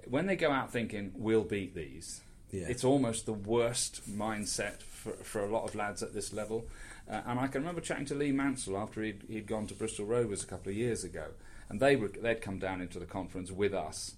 When 0.08 0.26
they 0.26 0.36
go 0.36 0.50
out 0.50 0.72
thinking, 0.72 1.12
we'll 1.14 1.44
beat 1.44 1.74
these, 1.74 2.22
Yeah. 2.52 2.66
it's 2.68 2.84
almost 2.84 3.26
the 3.26 3.32
worst 3.34 4.08
mindset 4.08 4.82
for, 4.82 5.12
for 5.12 5.40
a 5.44 5.50
lot 5.50 5.64
of 5.68 5.74
lads 5.74 6.02
at 6.02 6.14
this 6.14 6.32
level. 6.32 6.66
Uh, 7.10 7.20
and 7.26 7.38
I 7.38 7.48
can 7.48 7.60
remember 7.62 7.80
chatting 7.82 8.06
to 8.06 8.14
Lee 8.14 8.32
Mansell 8.32 8.76
after 8.78 9.02
he'd, 9.02 9.24
he'd 9.28 9.46
gone 9.46 9.66
to 9.66 9.74
Bristol 9.74 10.06
Rovers 10.06 10.42
a 10.42 10.46
couple 10.46 10.70
of 10.70 10.76
years 10.76 11.04
ago, 11.04 11.26
and 11.68 11.80
they 11.80 11.96
were, 11.96 12.08
they'd 12.08 12.40
come 12.42 12.58
down 12.58 12.80
into 12.80 12.98
the 12.98 13.06
conference 13.06 13.50
with 13.50 13.74
us. 13.74 14.16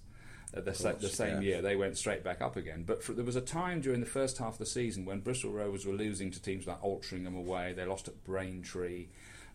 uh, 0.55 0.61
The, 0.61 0.73
sa- 0.73 0.93
the 0.93 1.09
same 1.09 1.35
yeah. 1.41 1.49
year, 1.49 1.61
they 1.61 1.75
went 1.75 1.97
straight 1.97 2.23
back 2.23 2.41
up 2.41 2.55
again. 2.55 2.83
But 2.85 3.03
for, 3.03 3.13
there 3.13 3.25
was 3.25 3.35
a 3.35 3.41
time 3.41 3.81
during 3.81 3.99
the 3.99 4.05
first 4.05 4.37
half 4.37 4.53
of 4.53 4.57
the 4.59 4.65
season 4.65 5.05
when 5.05 5.19
Bristol 5.21 5.51
Rovers 5.51 5.85
were 5.85 5.93
losing 5.93 6.31
to 6.31 6.41
teams 6.41 6.67
like 6.67 6.81
Altrincham 6.81 7.37
away. 7.37 7.73
They 7.73 7.85
lost 7.85 8.07
at 8.07 8.23
Braintree, 8.23 9.07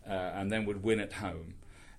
uh, 0.09 0.13
and 0.13 0.51
then 0.53 0.65
would 0.67 0.83
win 0.83 1.01
at 1.01 1.15
home. 1.15 1.55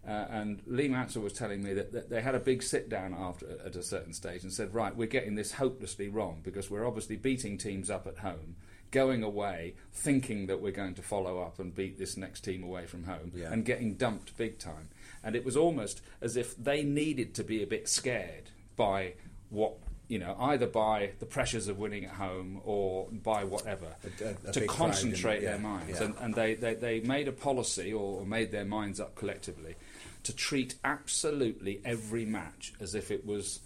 Uh, 0.07 0.25
and 0.29 0.61
Lee 0.65 0.87
Mansell 0.87 1.21
was 1.21 1.33
telling 1.33 1.61
me 1.61 1.73
that, 1.73 1.91
that 1.91 2.09
they 2.09 2.21
had 2.21 2.33
a 2.33 2.39
big 2.39 2.63
sit 2.63 2.87
down 2.87 3.13
after 3.13 3.45
at 3.65 3.75
a 3.75 3.83
certain 3.83 4.13
stage 4.13 4.43
and 4.43 4.53
said, 4.53 4.73
right, 4.73 4.95
we're 4.95 5.05
getting 5.07 5.35
this 5.35 5.51
hopelessly 5.53 6.07
wrong 6.07 6.39
because 6.43 6.69
we're 6.71 6.87
obviously 6.87 7.17
beating 7.17 7.57
teams 7.57 7.89
up 7.89 8.07
at 8.07 8.19
home, 8.19 8.55
going 8.91 9.21
away, 9.21 9.73
thinking 9.91 10.45
that 10.45 10.61
we're 10.61 10.71
going 10.71 10.93
to 10.93 11.01
follow 11.01 11.41
up 11.41 11.59
and 11.59 11.75
beat 11.75 11.97
this 11.99 12.15
next 12.15 12.41
team 12.41 12.63
away 12.63 12.85
from 12.85 13.03
home, 13.03 13.33
Yeah. 13.35 13.51
and 13.51 13.65
getting 13.65 13.95
dumped 13.95 14.37
big 14.37 14.57
time. 14.59 14.87
And 15.27 15.36
it 15.36 15.43
was 15.46 15.57
almost 15.57 16.01
as 16.22 16.38
if 16.38 16.55
they 16.55 16.81
needed 16.84 17.36
to 17.36 17.43
be 17.43 17.62
a 17.62 17.67
bit 17.67 17.88
scared 17.89 18.50
by 18.77 19.13
what. 19.50 19.74
You 20.10 20.19
know, 20.19 20.38
either 20.39 20.67
by 20.67 21.12
the 21.19 21.25
pressures 21.25 21.67
of 21.67 21.79
winning 21.79 22.05
at 22.05 22.12
home 22.12 22.62
or 22.63 23.07
by 23.12 23.43
whatever, 23.43 23.88
A- 24.22 24.48
a- 24.48 24.53
to 24.53 24.65
concentrate 24.65 25.41
yeah, 25.41 25.50
their 25.50 25.60
minds. 25.60 26.00
yeah. 26.00 26.05
And, 26.05 26.15
and 26.22 26.34
they, 26.34 26.53
they, 26.53 26.75
they 26.75 27.00
made 27.01 27.27
a 27.27 27.34
policy 27.34 27.91
or, 27.91 28.22
or 28.22 28.25
made 28.25 28.53
their 28.53 28.63
minds 28.63 29.01
up 29.01 29.15
collectively 29.15 29.75
to 30.24 30.34
treat 30.34 30.75
absolutely 30.86 31.81
every 31.84 32.24
match 32.24 32.72
as 32.79 32.96
if 32.96 33.12
it 33.12 33.25
was 33.25 33.60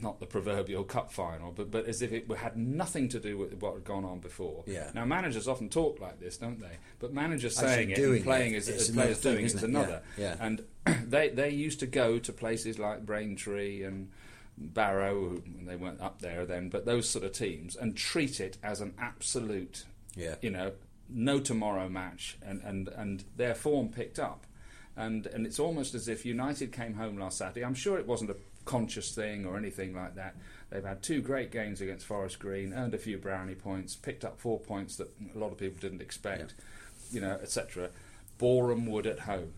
not 0.00 0.20
the 0.20 0.26
proverbial 0.26 0.84
cup 0.84 1.12
final, 1.12 1.52
but, 1.52 1.70
but 1.70 1.86
as 1.86 2.02
if 2.02 2.12
it 2.12 2.30
had 2.36 2.56
nothing 2.56 3.08
to 3.10 3.20
do 3.20 3.36
with 3.36 3.54
what 3.60 3.74
had 3.74 3.84
gone 3.84 4.04
on 4.04 4.20
before. 4.20 4.62
Yeah. 4.66 4.90
Now, 4.94 5.04
managers 5.04 5.48
often 5.48 5.68
talk 5.68 6.00
like 6.00 6.20
this, 6.20 6.36
don't 6.36 6.60
they? 6.60 6.78
But 7.00 7.12
managers 7.12 7.56
saying 7.56 7.90
it 7.90 7.98
and 7.98 8.22
playing 8.24 8.54
it 8.54 8.68
as, 8.68 8.68
uh, 8.68 8.92
another 8.92 8.92
players 9.04 9.18
thing, 9.18 9.32
doing 9.32 9.44
it 9.44 9.54
is 9.54 9.62
another. 9.62 10.02
Yeah, 10.16 10.36
yeah. 10.40 10.46
And 10.46 10.62
they, 11.10 11.28
they 11.30 11.50
used 11.50 11.80
to 11.80 11.86
go 11.86 12.18
to 12.18 12.32
places 12.32 12.78
like 12.78 13.04
Braintree 13.04 13.82
and 13.82 14.10
Barrow, 14.56 15.40
and 15.44 15.68
they 15.68 15.76
weren't 15.76 16.00
up 16.00 16.20
there 16.20 16.44
then, 16.46 16.68
but 16.68 16.84
those 16.84 17.08
sort 17.08 17.24
of 17.24 17.32
teams, 17.32 17.76
and 17.76 17.96
treat 17.96 18.40
it 18.40 18.58
as 18.62 18.80
an 18.80 18.94
absolute 18.98 19.84
Yeah. 20.14 20.36
you 20.40 20.50
know, 20.50 20.72
no 21.08 21.40
tomorrow 21.40 21.88
match, 21.88 22.38
and, 22.44 22.62
and, 22.62 22.88
and 22.88 23.24
their 23.36 23.54
form 23.54 23.88
picked 23.88 24.18
up. 24.18 24.46
And, 24.94 25.26
and 25.26 25.46
it's 25.46 25.58
almost 25.58 25.94
as 25.94 26.06
if 26.06 26.26
United 26.26 26.70
came 26.70 26.94
home 26.94 27.18
last 27.18 27.38
Saturday. 27.38 27.64
I'm 27.64 27.74
sure 27.74 27.98
it 27.98 28.06
wasn't 28.06 28.30
a 28.30 28.36
conscious 28.64 29.14
thing 29.14 29.44
or 29.44 29.56
anything 29.56 29.94
like 29.94 30.14
that. 30.14 30.36
They've 30.70 30.84
had 30.84 31.02
two 31.02 31.20
great 31.20 31.50
games 31.50 31.80
against 31.80 32.06
Forest 32.06 32.38
Green, 32.38 32.72
earned 32.72 32.94
a 32.94 32.98
few 32.98 33.18
brownie 33.18 33.54
points, 33.54 33.94
picked 33.94 34.24
up 34.24 34.40
four 34.40 34.58
points 34.58 34.96
that 34.96 35.10
a 35.34 35.38
lot 35.38 35.52
of 35.52 35.58
people 35.58 35.78
didn't 35.80 36.00
expect, 36.00 36.54
yeah. 36.58 37.14
you 37.14 37.20
know, 37.20 37.38
etc. 37.42 37.90
Boreham 38.38 38.86
Wood 38.86 39.06
at 39.06 39.20
home. 39.20 39.52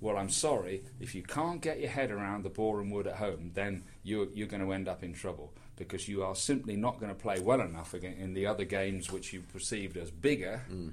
Well, 0.00 0.16
I'm 0.16 0.30
sorry, 0.30 0.84
if 1.00 1.14
you 1.14 1.22
can't 1.22 1.60
get 1.60 1.80
your 1.80 1.90
head 1.90 2.10
around 2.10 2.44
the 2.44 2.50
Boreham 2.50 2.90
Wood 2.90 3.08
at 3.08 3.16
home, 3.16 3.50
then 3.54 3.82
you're, 4.04 4.28
you're 4.32 4.46
going 4.46 4.64
to 4.64 4.72
end 4.72 4.88
up 4.88 5.02
in 5.02 5.12
trouble 5.12 5.52
because 5.76 6.08
you 6.08 6.22
are 6.22 6.36
simply 6.36 6.76
not 6.76 7.00
going 7.00 7.14
to 7.14 7.20
play 7.20 7.40
well 7.40 7.60
enough 7.60 7.94
in 7.94 8.34
the 8.34 8.46
other 8.46 8.64
games 8.64 9.10
which 9.10 9.32
you 9.32 9.40
perceived 9.40 9.96
as 9.96 10.10
bigger. 10.10 10.62
Mm 10.70 10.92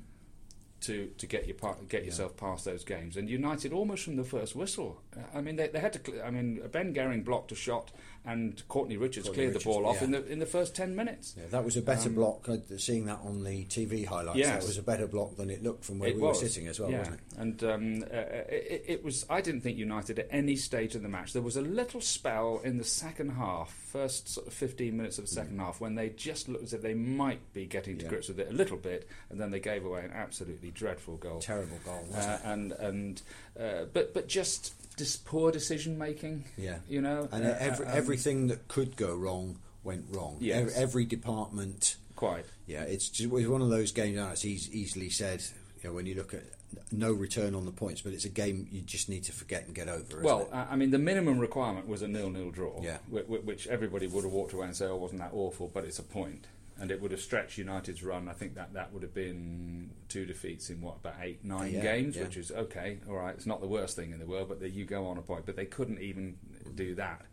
to, 0.85 1.09
to 1.17 1.27
get 1.27 1.47
your 1.47 1.55
part, 1.55 1.87
get 1.89 2.01
yeah. 2.01 2.07
yourself 2.07 2.37
past 2.37 2.65
those 2.65 2.83
games. 2.83 3.17
And 3.17 3.29
United 3.29 3.73
almost 3.73 4.03
from 4.03 4.15
the 4.15 4.23
first 4.23 4.55
whistle. 4.55 5.01
I 5.33 5.41
mean, 5.41 5.55
they, 5.55 5.67
they 5.67 5.79
had 5.79 5.93
to. 5.93 5.99
Cl- 6.05 6.25
I 6.25 6.31
mean, 6.31 6.61
Ben 6.71 6.93
Gerring 6.93 7.23
blocked 7.23 7.51
a 7.51 7.55
shot, 7.55 7.91
and 8.25 8.61
Courtney 8.67 8.97
Richards 8.97 9.27
Courtney 9.27 9.43
cleared 9.43 9.55
Richards, 9.55 9.63
the 9.63 9.69
ball 9.69 9.85
off 9.87 9.97
yeah. 9.97 10.03
in 10.03 10.11
the 10.11 10.25
in 10.27 10.39
the 10.39 10.45
first 10.45 10.75
ten 10.75 10.95
minutes. 10.95 11.35
Yeah, 11.37 11.45
that 11.51 11.63
was 11.63 11.77
a 11.77 11.81
better 11.81 12.09
um, 12.09 12.15
block. 12.15 12.49
Uh, 12.49 12.57
seeing 12.77 13.05
that 13.05 13.19
on 13.23 13.43
the 13.43 13.65
TV 13.65 14.05
highlights, 14.05 14.37
yes. 14.37 14.61
that 14.61 14.67
was 14.67 14.77
a 14.77 14.83
better 14.83 15.07
block 15.07 15.37
than 15.37 15.49
it 15.49 15.63
looked 15.63 15.85
from 15.85 15.99
where 15.99 16.09
it 16.09 16.15
we 16.15 16.21
was. 16.21 16.41
were 16.41 16.47
sitting 16.47 16.67
as 16.67 16.79
well, 16.79 16.91
yeah. 16.91 16.99
wasn't 16.99 17.15
it? 17.15 17.37
And 17.37 17.63
um, 17.63 18.03
uh, 18.03 18.17
it, 18.49 18.83
it, 18.87 19.03
was. 19.03 19.25
I 19.29 19.41
didn't 19.41 19.61
think 19.61 19.77
United 19.77 20.19
at 20.19 20.27
any 20.31 20.55
stage 20.55 20.95
of 20.95 21.03
the 21.03 21.09
match. 21.09 21.33
There 21.33 21.41
was 21.41 21.57
a 21.57 21.61
little 21.61 22.01
spell 22.01 22.61
in 22.63 22.77
the 22.77 22.83
second 22.83 23.29
half, 23.29 23.71
first 23.71 24.29
sort 24.29 24.47
of 24.47 24.53
fifteen 24.53 24.97
minutes 24.97 25.17
of 25.19 25.25
the 25.25 25.31
second 25.31 25.57
mm. 25.57 25.61
half, 25.61 25.79
when 25.79 25.95
they 25.95 26.09
just 26.09 26.49
looked 26.49 26.63
as 26.63 26.73
if 26.73 26.81
they 26.81 26.93
might 26.93 27.53
be 27.53 27.65
getting 27.65 27.97
to 27.99 28.05
grips 28.05 28.27
with 28.27 28.39
it 28.39 28.49
a 28.49 28.53
little 28.53 28.77
bit, 28.77 29.07
and 29.29 29.39
then 29.39 29.51
they 29.51 29.59
gave 29.59 29.85
away 29.85 30.03
an 30.03 30.11
absolutely 30.11 30.71
dreadful 30.75 31.17
goal. 31.17 31.39
Terrible 31.39 31.79
goal, 31.83 32.05
uh, 32.13 32.37
and 32.43 32.71
and 32.73 33.21
uh, 33.59 33.85
but 33.91 34.13
but 34.13 34.27
just 34.27 34.73
dis- 34.97 35.17
poor 35.17 35.51
decision 35.51 35.97
making. 35.97 36.45
Yeah, 36.57 36.77
you 36.87 37.01
know, 37.01 37.27
and 37.31 37.45
uh, 37.45 37.55
every, 37.59 37.85
um, 37.85 37.91
everything 37.95 38.47
that 38.47 38.67
could 38.67 38.95
go 38.95 39.15
wrong 39.15 39.59
went 39.83 40.05
wrong. 40.11 40.37
Yes. 40.39 40.61
Every, 40.61 40.73
every 40.73 41.05
department. 41.05 41.95
Quite. 42.15 42.45
Yeah, 42.67 42.83
it's 42.83 43.09
just 43.09 43.31
it's 43.31 43.47
one 43.47 43.61
of 43.61 43.69
those 43.69 43.91
games. 43.91 44.15
Now 44.15 44.29
it's 44.29 44.45
easy, 44.45 44.77
easily 44.79 45.09
said. 45.09 45.43
You 45.81 45.89
know, 45.89 45.95
when 45.95 46.05
you 46.05 46.15
look 46.15 46.33
at 46.33 46.43
no 46.91 47.11
return 47.11 47.55
on 47.55 47.65
the 47.65 47.71
points, 47.71 48.01
but 48.01 48.13
it's 48.13 48.25
a 48.25 48.29
game 48.29 48.67
you 48.71 48.81
just 48.81 49.09
need 49.09 49.23
to 49.25 49.31
forget 49.31 49.65
and 49.65 49.75
get 49.75 49.87
over. 49.87 50.21
Well, 50.21 50.49
I 50.51 50.75
mean, 50.75 50.91
the 50.91 50.97
minimum 50.97 51.39
requirement 51.39 51.87
was 51.87 52.01
a 52.01 52.07
nil-nil 52.07 52.51
draw, 52.51 52.81
yeah. 52.81 52.97
which 53.09 53.67
everybody 53.67 54.07
would 54.07 54.23
have 54.23 54.33
walked 54.33 54.53
away 54.53 54.65
and 54.65 54.75
said, 54.75 54.89
"Oh, 54.89 54.97
wasn't 54.97 55.21
that 55.21 55.31
awful?" 55.33 55.69
But 55.73 55.85
it's 55.85 55.99
a 55.99 56.03
point 56.03 56.47
and 56.79 56.91
it 56.91 57.01
would 57.01 57.11
have 57.11 57.21
stretched 57.21 57.57
United's 57.57 58.03
run. 58.03 58.27
I 58.27 58.33
think 58.33 58.55
that 58.55 58.73
that 58.73 58.91
would 58.91 59.03
have 59.03 59.13
been 59.13 59.91
two 60.09 60.25
defeats 60.25 60.69
in 60.69 60.81
what 60.81 60.97
about 60.97 61.15
eight, 61.21 61.43
nine 61.43 61.73
yeah, 61.73 61.81
games, 61.81 62.17
yeah. 62.17 62.23
which 62.23 62.37
is 62.37 62.51
okay, 62.51 62.99
all 63.07 63.15
right. 63.15 63.33
It's 63.33 63.45
not 63.45 63.61
the 63.61 63.67
worst 63.67 63.95
thing 63.95 64.11
in 64.11 64.19
the 64.19 64.25
world, 64.25 64.49
but 64.49 64.59
the, 64.59 64.69
you 64.69 64.85
go 64.85 65.07
on 65.07 65.17
a 65.17 65.21
point. 65.21 65.45
But 65.45 65.55
they 65.55 65.65
couldn't 65.65 66.01
even 66.01 66.37
do 66.75 66.95
that, 66.95 67.25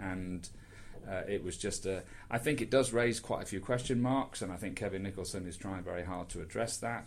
and 0.00 0.48
uh, 1.08 1.22
it 1.28 1.44
was 1.44 1.56
just 1.56 1.84
a. 1.84 2.02
I 2.30 2.38
think 2.38 2.62
it 2.62 2.70
does 2.70 2.92
raise 2.92 3.20
quite 3.20 3.42
a 3.42 3.46
few 3.46 3.60
question 3.60 4.00
marks, 4.00 4.40
and 4.40 4.50
I 4.50 4.56
think 4.56 4.76
Kevin 4.76 5.02
Nicholson 5.02 5.46
is 5.46 5.56
trying 5.56 5.82
very 5.82 6.04
hard 6.04 6.28
to 6.30 6.40
address 6.40 6.78
that. 6.78 7.06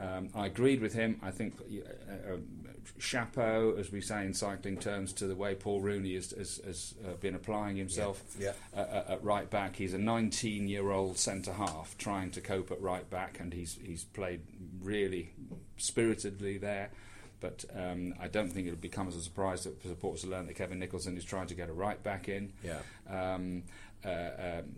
Um, 0.00 0.30
I 0.34 0.46
agreed 0.46 0.80
with 0.80 0.92
him. 0.92 1.20
I 1.22 1.30
think 1.30 1.54
uh, 1.60 2.34
uh, 2.34 2.36
chapeau, 2.98 3.74
as 3.78 3.92
we 3.92 4.00
say 4.00 4.24
in 4.24 4.34
cycling 4.34 4.78
terms, 4.78 5.12
to 5.14 5.26
the 5.26 5.36
way 5.36 5.54
Paul 5.54 5.80
Rooney 5.80 6.14
has, 6.14 6.32
has, 6.32 6.60
has 6.64 6.94
uh, 7.06 7.12
been 7.14 7.34
applying 7.34 7.76
himself 7.76 8.22
yeah, 8.38 8.52
yeah. 8.74 8.80
Uh, 8.80 9.12
at 9.12 9.24
right 9.24 9.48
back. 9.48 9.76
He's 9.76 9.94
a 9.94 9.98
19-year-old 9.98 11.18
centre 11.18 11.52
half 11.52 11.96
trying 11.98 12.30
to 12.32 12.40
cope 12.40 12.70
at 12.70 12.80
right 12.80 13.08
back, 13.08 13.38
and 13.40 13.52
he's 13.52 13.78
he's 13.82 14.04
played 14.04 14.40
really 14.80 15.32
spiritedly 15.76 16.58
there. 16.58 16.90
But 17.40 17.64
um, 17.76 18.14
I 18.18 18.28
don't 18.28 18.50
think 18.50 18.66
it'll 18.66 18.78
become 18.78 19.06
as 19.06 19.16
a 19.16 19.20
surprise 19.20 19.64
that 19.64 19.82
supporters 19.82 20.22
to 20.22 20.28
learn 20.28 20.46
that 20.46 20.54
Kevin 20.54 20.78
Nicholson 20.78 21.16
is 21.16 21.24
trying 21.24 21.46
to 21.48 21.54
get 21.54 21.68
a 21.68 21.72
right 21.72 22.02
back 22.02 22.28
in. 22.28 22.52
Yeah. 22.62 22.78
Um, 23.08 23.64
uh, 24.04 24.08
um, 24.08 24.76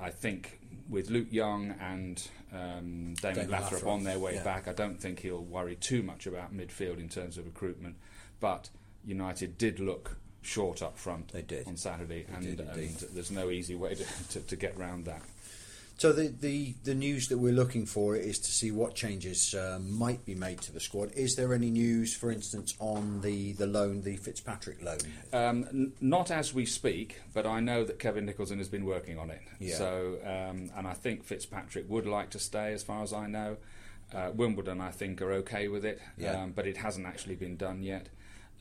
I 0.00 0.10
think 0.10 0.60
with 0.88 1.10
Luke 1.10 1.28
Young 1.30 1.74
and 1.80 2.22
um, 2.52 3.14
Damon, 3.20 3.46
Damon 3.46 3.48
Lathrope, 3.48 3.82
Lathrope, 3.82 3.86
on 3.88 4.04
their 4.04 4.18
way 4.18 4.34
yeah. 4.34 4.44
back, 4.44 4.68
I 4.68 4.72
don't 4.72 5.00
think 5.00 5.20
he'll 5.20 5.42
worry 5.42 5.76
too 5.76 6.02
much 6.02 6.26
about 6.26 6.56
midfield 6.56 6.98
in 6.98 7.08
terms 7.08 7.38
of 7.38 7.46
recruitment. 7.46 7.96
But 8.40 8.70
United 9.04 9.58
did 9.58 9.80
look 9.80 10.16
short 10.42 10.82
up 10.82 10.96
front 10.96 11.28
they 11.28 11.42
did. 11.42 11.66
on 11.66 11.76
Saturday, 11.76 12.24
they 12.28 12.34
and, 12.34 12.60
and, 12.60 12.96
there's 13.12 13.30
no 13.30 13.50
easy 13.50 13.74
way 13.74 13.94
to, 13.94 14.04
to, 14.30 14.40
to 14.40 14.56
get 14.56 14.76
around 14.76 15.06
that. 15.06 15.22
So 15.98 16.12
the, 16.12 16.28
the, 16.28 16.74
the 16.84 16.94
news 16.94 17.28
that 17.28 17.38
we're 17.38 17.54
looking 17.54 17.86
for 17.86 18.16
is 18.16 18.38
to 18.40 18.52
see 18.52 18.70
what 18.70 18.94
changes 18.94 19.54
uh, 19.54 19.78
might 19.82 20.26
be 20.26 20.34
made 20.34 20.60
to 20.62 20.72
the 20.72 20.80
squad. 20.80 21.12
Is 21.12 21.36
there 21.36 21.54
any 21.54 21.70
news, 21.70 22.14
for 22.14 22.30
instance, 22.30 22.74
on 22.78 23.22
the, 23.22 23.54
the 23.54 23.66
loan, 23.66 24.02
the 24.02 24.16
Fitzpatrick 24.16 24.82
loan? 24.82 24.98
Um, 25.32 25.66
n- 25.70 25.92
not 26.02 26.30
as 26.30 26.52
we 26.52 26.66
speak, 26.66 27.22
but 27.32 27.46
I 27.46 27.60
know 27.60 27.82
that 27.84 27.98
Kevin 27.98 28.26
Nicholson 28.26 28.58
has 28.58 28.68
been 28.68 28.84
working 28.84 29.18
on 29.18 29.30
it. 29.30 29.40
Yeah. 29.58 29.76
So, 29.76 30.18
um, 30.22 30.70
and 30.76 30.86
I 30.86 30.92
think 30.92 31.24
Fitzpatrick 31.24 31.88
would 31.88 32.06
like 32.06 32.28
to 32.30 32.38
stay, 32.38 32.74
as 32.74 32.82
far 32.82 33.02
as 33.02 33.14
I 33.14 33.26
know. 33.26 33.56
Uh, 34.14 34.30
Wimbledon, 34.34 34.82
I 34.82 34.90
think, 34.90 35.22
are 35.22 35.32
okay 35.32 35.66
with 35.68 35.84
it, 35.84 36.00
yeah. 36.18 36.42
um, 36.42 36.52
but 36.52 36.66
it 36.66 36.76
hasn't 36.76 37.06
actually 37.06 37.36
been 37.36 37.56
done 37.56 37.82
yet. 37.82 38.10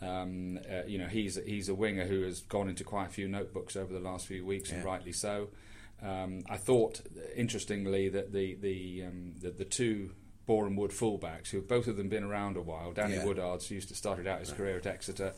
Um, 0.01 0.57
uh, 0.69 0.85
you 0.87 0.97
know, 0.97 1.07
he's 1.07 1.39
he's 1.45 1.69
a 1.69 1.75
winger 1.75 2.05
who 2.05 2.23
has 2.23 2.41
gone 2.41 2.67
into 2.67 2.83
quite 2.83 3.07
a 3.07 3.09
few 3.09 3.27
notebooks 3.27 3.75
over 3.75 3.93
the 3.93 3.99
last 3.99 4.25
few 4.25 4.45
weeks, 4.45 4.69
yeah. 4.69 4.77
and 4.77 4.85
rightly 4.85 5.11
so. 5.11 5.49
Um, 6.01 6.43
I 6.49 6.57
thought, 6.57 7.01
interestingly, 7.35 8.09
that 8.09 8.31
the 8.31 8.55
the 8.55 9.05
um, 9.07 9.35
the, 9.41 9.49
the, 9.49 9.65
two 9.65 10.11
Boreham 10.45 10.75
Wood 10.75 10.91
fullbacks, 10.91 11.49
who 11.49 11.57
have 11.57 11.67
both 11.67 11.87
of 11.87 11.97
them 11.97 12.09
been 12.09 12.23
around 12.23 12.57
a 12.57 12.61
while, 12.61 12.91
Danny 12.91 13.15
yeah. 13.15 13.23
Woodards, 13.23 13.69
used 13.71 13.89
to 13.89 13.95
started 13.95 14.27
out 14.27 14.39
his 14.39 14.49
right. 14.49 14.57
career 14.57 14.77
at 14.77 14.85
Exeter, 14.85 15.33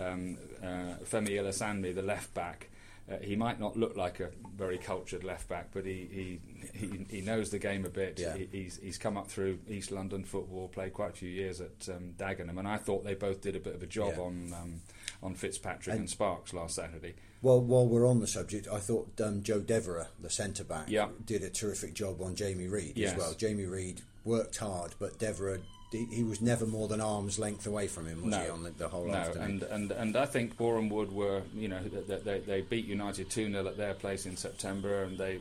um, 0.00 0.38
uh, 0.62 0.96
Femi 1.04 1.30
Ilesanmi, 1.30 1.94
the 1.94 2.02
left 2.02 2.32
back. 2.34 2.70
Uh, 3.10 3.16
he 3.22 3.36
might 3.36 3.58
not 3.58 3.74
look 3.74 3.96
like 3.96 4.20
a 4.20 4.28
very 4.54 4.76
cultured 4.76 5.24
left 5.24 5.48
back, 5.48 5.68
but 5.72 5.86
he, 5.86 6.38
he, 6.74 6.78
he, 6.78 7.06
he 7.08 7.20
knows 7.22 7.48
the 7.48 7.58
game 7.58 7.86
a 7.86 7.88
bit. 7.88 8.18
Yeah. 8.18 8.36
He, 8.36 8.48
he's, 8.52 8.78
he's 8.82 8.98
come 8.98 9.16
up 9.16 9.28
through 9.28 9.60
East 9.66 9.90
London 9.90 10.24
football, 10.24 10.68
played 10.68 10.92
quite 10.92 11.10
a 11.10 11.14
few 11.14 11.30
years 11.30 11.62
at 11.62 11.88
um, 11.88 12.12
Dagenham, 12.18 12.58
and 12.58 12.68
I 12.68 12.76
thought 12.76 13.04
they 13.04 13.14
both 13.14 13.40
did 13.40 13.56
a 13.56 13.60
bit 13.60 13.74
of 13.74 13.82
a 13.82 13.86
job 13.86 14.14
yeah. 14.16 14.22
on 14.22 14.54
um, 14.60 14.80
on 15.22 15.34
Fitzpatrick 15.34 15.94
and, 15.94 16.00
and 16.00 16.10
Sparks 16.10 16.52
last 16.52 16.74
Saturday. 16.74 17.14
Well, 17.40 17.60
while 17.60 17.86
we're 17.86 18.06
on 18.06 18.20
the 18.20 18.26
subject, 18.26 18.66
I 18.70 18.78
thought 18.78 19.20
um, 19.20 19.42
Joe 19.42 19.60
Devera, 19.60 20.08
the 20.20 20.30
centre 20.30 20.64
back, 20.64 20.90
yeah. 20.90 21.08
did 21.24 21.42
a 21.42 21.50
terrific 21.50 21.94
job 21.94 22.20
on 22.20 22.34
Jamie 22.34 22.66
Reid 22.66 22.94
yes. 22.96 23.12
as 23.12 23.18
well. 23.18 23.32
Jamie 23.34 23.66
Reid 23.66 24.02
worked 24.24 24.56
hard, 24.56 24.94
but 24.98 25.18
Devera 25.18 25.60
he, 25.90 26.04
he, 26.10 26.22
was 26.22 26.40
never 26.40 26.66
more 26.66 26.86
than 26.88 27.00
arm's 27.00 27.38
length 27.38 27.66
away 27.66 27.86
from 27.86 28.06
him, 28.06 28.22
was 28.22 28.32
no, 28.32 28.42
he, 28.42 28.50
on 28.50 28.62
the, 28.62 28.70
the 28.70 28.88
whole 28.88 29.06
no, 29.06 29.14
afternoon? 29.14 29.62
and, 29.62 29.62
and 29.62 29.92
and 29.92 30.16
I 30.16 30.26
think 30.26 30.56
Boreham 30.56 30.90
Wood 30.90 31.12
were, 31.12 31.42
you 31.54 31.68
know, 31.68 31.80
they, 31.82 32.18
they, 32.18 32.38
they 32.40 32.60
beat 32.60 32.84
United 32.84 33.30
2 33.30 33.50
0 33.50 33.66
at 33.66 33.76
their 33.76 33.94
place 33.94 34.26
in 34.26 34.36
September, 34.36 35.04
and 35.04 35.16
they 35.16 35.40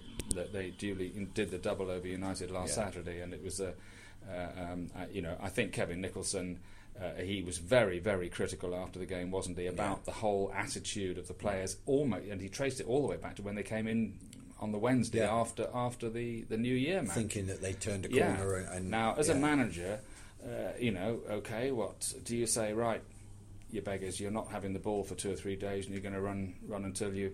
they 0.53 0.69
duly 0.77 1.09
did 1.33 1.51
the 1.51 1.57
double 1.57 1.91
over 1.91 2.07
United 2.07 2.51
last 2.51 2.69
yeah. 2.69 2.85
Saturday, 2.85 3.19
and 3.19 3.33
it 3.33 3.43
was 3.43 3.59
a, 3.59 3.73
uh, 4.31 4.71
um, 4.71 4.89
you 5.11 5.21
know, 5.21 5.35
I 5.41 5.49
think 5.49 5.73
Kevin 5.73 6.01
Nicholson. 6.01 6.59
Uh, 6.99 7.21
he 7.21 7.43
was 7.43 7.59
very, 7.59 7.99
very 7.99 8.27
critical 8.27 8.75
after 8.75 8.97
the 8.97 9.05
game, 9.05 9.29
wasn't 9.29 9.57
he, 9.57 9.67
about 9.67 9.97
yeah. 9.97 10.05
the 10.05 10.11
whole 10.11 10.51
attitude 10.55 11.17
of 11.19 11.27
the 11.27 11.33
players, 11.33 11.77
almost, 11.85 12.25
and 12.25 12.41
he 12.41 12.49
traced 12.49 12.79
it 12.79 12.87
all 12.87 13.01
the 13.01 13.07
way 13.07 13.17
back 13.17 13.35
to 13.35 13.43
when 13.43 13.53
they 13.55 13.63
came 13.63 13.87
in 13.87 14.17
on 14.59 14.71
the 14.71 14.79
Wednesday 14.79 15.19
yeah. 15.19 15.33
after 15.33 15.67
after 15.73 16.09
the, 16.09 16.41
the 16.49 16.57
New 16.57 16.73
Year 16.73 17.01
match. 17.03 17.13
Thinking 17.13 17.47
that 17.47 17.61
they 17.61 17.73
turned 17.73 18.05
a 18.05 18.11
yeah. 18.11 18.35
corner. 18.35 18.55
And, 18.71 18.89
now, 18.89 19.15
as 19.15 19.27
yeah. 19.27 19.35
a 19.35 19.37
manager, 19.37 19.99
uh, 20.43 20.71
you 20.79 20.91
know, 20.91 21.19
okay, 21.29 21.71
what 21.71 22.13
do 22.23 22.35
you 22.35 22.47
say? 22.47 22.73
Right, 22.73 23.01
you 23.71 23.81
beggars, 23.81 24.19
you're 24.19 24.31
not 24.31 24.49
having 24.49 24.73
the 24.73 24.79
ball 24.79 25.03
for 25.03 25.15
two 25.15 25.31
or 25.31 25.35
three 25.35 25.55
days, 25.55 25.85
and 25.85 25.93
you're 25.93 26.01
going 26.01 26.15
to 26.15 26.21
run 26.21 26.55
run 26.67 26.85
until 26.85 27.13
you, 27.13 27.31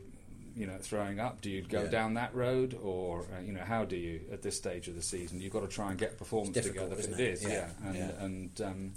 you 0.55 0.67
know, 0.67 0.77
throwing 0.81 1.21
up. 1.21 1.41
Do 1.41 1.49
you 1.49 1.61
go 1.61 1.83
Yeah. 1.83 1.89
down 1.89 2.15
that 2.15 2.35
road, 2.35 2.77
or 2.83 3.21
uh, 3.21 3.41
you 3.41 3.53
know, 3.53 3.63
how 3.63 3.85
do 3.85 3.95
you 3.95 4.21
at 4.31 4.41
this 4.41 4.57
stage 4.57 4.89
of 4.89 4.95
the 4.95 5.03
season? 5.03 5.39
You've 5.39 5.53
got 5.53 5.61
to 5.61 5.67
try 5.67 5.91
and 5.91 5.97
get 5.99 6.17
performance 6.17 6.57
together. 6.57 6.95
it 6.97 7.09
it? 7.09 7.19
is, 7.19 7.43
Yeah, 7.43 7.49
yeah, 7.49 7.87
and 7.87 7.95
yeah. 7.95 8.11
and 8.19 8.61
um, 8.61 8.93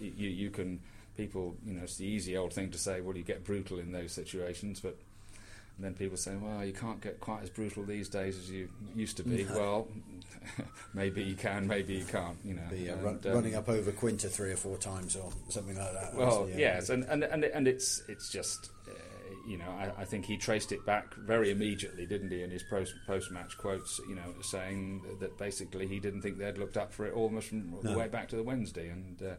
you 0.00 0.28
you 0.28 0.50
can 0.50 0.80
people, 1.16 1.56
you 1.66 1.74
know, 1.74 1.82
it's 1.82 1.96
the 1.96 2.06
easy 2.06 2.36
old 2.36 2.52
thing 2.52 2.70
to 2.70 2.78
say. 2.78 3.00
Well, 3.00 3.16
you 3.16 3.22
get 3.22 3.44
brutal 3.44 3.78
in 3.78 3.92
those 3.92 4.12
situations, 4.12 4.80
but. 4.80 4.96
Then 5.78 5.94
people 5.94 6.18
say, 6.18 6.36
"Well, 6.36 6.62
you 6.62 6.74
can't 6.74 7.00
get 7.00 7.18
quite 7.18 7.42
as 7.42 7.50
brutal 7.50 7.82
these 7.82 8.08
days 8.10 8.36
as 8.36 8.50
you 8.50 8.68
used 8.94 9.16
to 9.16 9.22
be." 9.22 9.44
No. 9.44 9.54
Well, 9.54 9.88
maybe 10.94 11.22
you 11.24 11.34
can, 11.34 11.66
maybe 11.66 11.94
you 11.94 12.04
can't. 12.04 12.36
You 12.44 12.54
know, 12.54 12.62
the, 12.70 12.90
uh, 12.90 12.92
And, 12.92 13.02
run, 13.02 13.20
um, 13.24 13.32
running 13.32 13.54
up 13.54 13.68
over 13.70 13.90
Quinta 13.90 14.28
three 14.28 14.52
or 14.52 14.56
four 14.56 14.76
times 14.76 15.16
or 15.16 15.32
something 15.48 15.76
like 15.76 15.92
that. 15.94 16.14
Well, 16.14 16.46
yeah. 16.50 16.56
yes, 16.58 16.90
and, 16.90 17.04
and 17.04 17.24
and 17.24 17.44
and 17.44 17.66
it's 17.66 18.02
it's 18.06 18.28
just 18.28 18.70
uh, 18.86 18.92
you 19.46 19.58
know 19.58 19.70
I, 19.70 20.02
I 20.02 20.04
think 20.04 20.24
he 20.26 20.36
traced 20.36 20.72
it 20.72 20.84
back 20.84 21.14
very 21.14 21.50
immediately, 21.50 22.06
didn't 22.06 22.30
he? 22.30 22.42
In 22.42 22.50
his 22.50 22.62
post 22.62 22.94
post 23.06 23.30
match 23.30 23.56
quotes, 23.58 24.00
you 24.08 24.14
know, 24.14 24.34
saying 24.42 25.02
that 25.20 25.38
basically 25.38 25.86
he 25.86 26.00
didn't 26.00 26.22
think 26.22 26.38
they'd 26.38 26.58
looked 26.58 26.76
up 26.76 26.92
for 26.92 27.06
it 27.06 27.14
almost 27.14 27.48
from 27.48 27.74
the 27.82 27.96
way 27.96 28.08
back 28.08 28.28
to 28.28 28.36
the 28.36 28.42
Wednesday, 28.42 28.88
and. 28.88 29.22
Uh, 29.22 29.34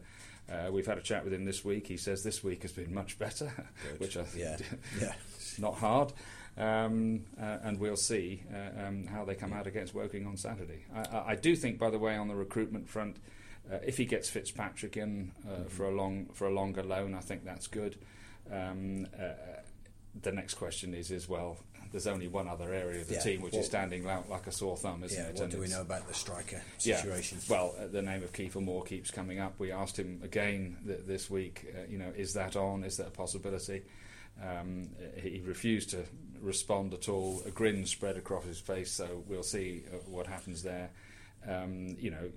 uh, 0.46 0.70
we've 0.70 0.86
had 0.86 0.98
a 0.98 1.00
chat 1.00 1.24
with 1.24 1.32
him 1.32 1.46
this 1.46 1.64
week. 1.64 1.86
He 1.86 1.96
says 1.96 2.22
this 2.22 2.44
week 2.44 2.60
has 2.62 2.72
been 2.72 2.92
much 2.92 3.18
better, 3.18 3.50
which 3.98 4.14
I 4.18 4.24
yeah, 4.36 4.58
yeah. 5.00 5.14
not 5.58 5.76
hard. 5.76 6.12
Um, 6.56 7.24
uh, 7.40 7.58
and 7.64 7.80
we'll 7.80 7.96
see 7.96 8.44
uh, 8.52 8.86
um, 8.86 9.06
how 9.06 9.24
they 9.24 9.34
come 9.34 9.52
out 9.52 9.66
against 9.66 9.94
Woking 9.94 10.26
on 10.26 10.36
Saturday. 10.36 10.84
I, 10.94 11.00
I, 11.00 11.28
I, 11.30 11.34
do 11.34 11.56
think, 11.56 11.78
by 11.78 11.90
the 11.90 11.98
way, 11.98 12.14
on 12.16 12.28
the 12.28 12.36
recruitment 12.36 12.88
front, 12.88 13.16
uh, 13.72 13.78
if 13.84 13.96
he 13.96 14.04
gets 14.04 14.28
Fitzpatrick 14.28 14.96
in 14.96 15.32
uh, 15.44 15.50
mm-hmm. 15.50 15.68
for 15.68 15.86
a 15.86 15.90
long 15.90 16.26
for 16.32 16.46
a 16.46 16.52
longer 16.52 16.84
loan, 16.84 17.14
I 17.14 17.20
think 17.20 17.44
that's 17.44 17.66
good. 17.66 17.96
Um, 18.52 19.08
uh, 19.18 19.32
the 20.22 20.32
next 20.32 20.54
question 20.54 20.94
is, 20.94 21.10
is 21.10 21.28
well, 21.28 21.58
there's 21.94 22.06
only 22.06 22.26
one 22.26 22.48
other 22.48 22.72
area 22.72 23.00
of 23.00 23.08
the 23.08 23.14
yeah, 23.14 23.20
team 23.20 23.40
which 23.40 23.52
well, 23.52 23.60
is 23.60 23.66
standing 23.66 24.08
out 24.08 24.28
like 24.28 24.46
a 24.46 24.52
sore 24.52 24.76
thumb, 24.76 25.04
isn't 25.04 25.16
yeah, 25.16 25.28
it? 25.28 25.34
What 25.34 25.44
and 25.44 25.52
do 25.52 25.60
we 25.60 25.68
know 25.68 25.80
about 25.80 26.08
the 26.08 26.14
striker 26.14 26.60
situation? 26.76 27.38
Yeah, 27.46 27.54
well, 27.54 27.74
uh, 27.78 27.86
the 27.86 28.02
name 28.02 28.22
of 28.24 28.32
Kiefer 28.32 28.60
Moore 28.60 28.82
keeps 28.82 29.12
coming 29.12 29.38
up. 29.38 29.54
We 29.58 29.70
asked 29.70 29.98
him 29.98 30.20
again 30.24 30.78
th- 30.84 31.00
this 31.06 31.30
week. 31.30 31.72
Uh, 31.72 31.86
you 31.88 31.98
know, 31.98 32.12
is 32.16 32.34
that 32.34 32.56
on? 32.56 32.82
Is 32.82 32.96
that 32.96 33.08
a 33.08 33.10
possibility? 33.10 33.82
Um, 34.42 34.90
he 35.16 35.40
refused 35.44 35.90
to 35.90 36.04
respond 36.40 36.94
at 36.94 37.08
all. 37.08 37.42
A 37.46 37.50
grin 37.50 37.86
spread 37.86 38.16
across 38.16 38.44
his 38.44 38.58
face, 38.58 38.90
so 38.90 39.22
we'll 39.28 39.44
see 39.44 39.84
uh, 39.92 39.98
what 40.08 40.26
happens 40.26 40.64
there. 40.64 40.90
Um, 41.46 41.96
you 42.00 42.10
know, 42.10 42.30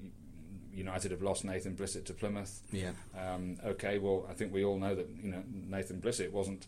United 0.72 1.10
have 1.10 1.24
lost 1.24 1.44
Nathan 1.44 1.76
Blissett 1.76 2.06
to 2.06 2.14
Plymouth. 2.14 2.62
Yeah. 2.72 2.92
Um, 3.18 3.58
okay, 3.66 3.98
well, 3.98 4.28
I 4.30 4.34
think 4.34 4.54
we 4.54 4.64
all 4.64 4.78
know 4.78 4.94
that 4.94 5.08
you 5.22 5.32
know 5.32 5.44
Nathan 5.52 6.00
Blissett 6.00 6.32
wasn't 6.32 6.68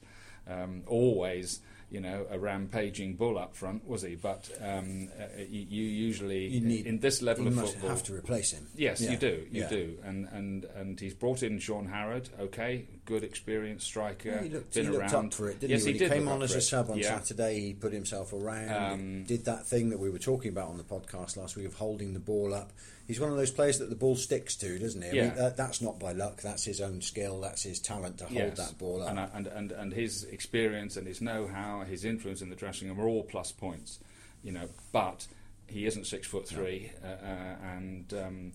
um, 0.50 0.84
always 0.88 1.62
you 1.92 2.00
know, 2.00 2.26
a 2.30 2.38
rampaging 2.38 3.16
bull 3.16 3.38
up 3.38 3.56
front, 3.56 3.88
was 3.88 4.04
he? 4.04 4.16
But 4.16 4.50
um, 4.62 5.10
uh, 5.20 5.26
you, 5.40 5.66
you, 5.68 5.84
usually 5.84 6.48
you 6.48 6.62
need, 6.62 6.86
in 6.86 7.00
this 7.00 7.22
level 7.22 7.48
of 7.48 7.56
football 7.56 7.90
have 7.90 8.04
to 8.04 8.14
replace 8.14 8.52
him. 8.52 8.68
Yes, 8.76 9.02
yeah. 9.02 9.12
you 9.12 9.18
do, 9.18 9.48
you 9.52 9.62
yeah. 9.62 9.70
do, 9.70 9.98
and 10.04 10.28
and 10.32 10.66
and 10.76 11.00
he's 11.00 11.16
brought 11.16 11.42
in 11.42 11.60
Shaun 11.60 11.88
Harrad. 11.88 12.28
Okay, 12.40 12.86
good 13.06 13.24
experienced 13.24 13.88
striker. 13.88 14.30
Yeah, 14.30 14.44
he 14.44 14.50
looked, 14.50 14.74
been 14.74 14.86
he 14.86 14.92
looked 14.92 15.14
around. 15.14 15.26
up 15.26 15.34
for 15.34 15.50
it, 15.50 15.60
didn't 15.62 15.72
yes, 15.72 15.84
he? 15.84 15.94
When 15.94 16.00
he, 16.00 16.04
he 16.04 16.10
came 16.10 16.28
on 16.28 16.44
as 16.44 16.54
a 16.54 16.62
sub 16.62 16.92
on. 16.92 17.02
Saturday, 17.02 17.60
he 17.60 17.74
put 17.74 17.92
himself 17.92 18.34
around, 18.34 18.94
um, 18.94 19.24
did 19.24 19.46
that 19.46 19.66
thing 19.66 19.90
that 19.90 20.00
we 20.00 20.12
were 20.12 20.20
talking 20.20 20.52
about 20.52 20.70
on 20.70 20.78
the 20.78 20.84
podcast 20.84 21.38
last 21.38 21.56
week 21.56 21.66
of 21.66 21.74
holding 21.74 22.14
the 22.14 22.20
ball 22.20 22.54
up. 22.54 22.72
He's 23.08 23.20
one 23.20 23.32
of 23.32 23.38
those 23.38 23.50
players 23.50 23.80
that 23.80 23.90
the 23.90 23.96
ball 23.96 24.16
sticks 24.16 24.56
to, 24.58 24.78
doesn't 24.78 25.02
he? 25.02 25.10
I 25.10 25.12
yeah. 25.14 25.24
mean, 25.24 25.36
that, 25.38 25.58
that's 25.58 25.82
not 25.82 26.00
by 26.00 26.12
luck. 26.12 26.44
That's 26.44 26.64
his 26.64 26.80
own 26.80 27.02
skill. 27.02 27.42
That's 27.42 27.64
his 27.64 27.80
talent 27.80 28.20
to 28.20 28.26
hold 28.26 28.36
yes. 28.36 28.58
that 28.58 28.78
ball 28.78 29.02
up. 29.02 29.10
And, 29.10 29.20
and, 29.34 29.48
and, 29.48 29.72
and 29.72 29.92
his 29.92 30.26
experience 30.40 30.96
and 30.96 31.06
his 31.06 31.20
know-how, 31.20 31.82
his 31.82 32.06
influence 32.06 32.42
in 32.42 32.50
the 32.50 32.56
dressing 32.56 32.88
room 32.88 33.02
are 33.02 33.10
all 33.10 33.24
plus 33.24 33.52
points, 33.52 34.00
you 34.42 34.54
know. 34.54 34.70
But 34.94 35.28
he 35.68 35.86
isn't 35.86 36.08
six 36.08 36.26
foot 36.26 36.48
three, 36.48 36.94
no. 37.04 37.10
uh, 37.10 37.12
uh, 37.12 37.56
and 37.76 38.14
um, 38.14 38.52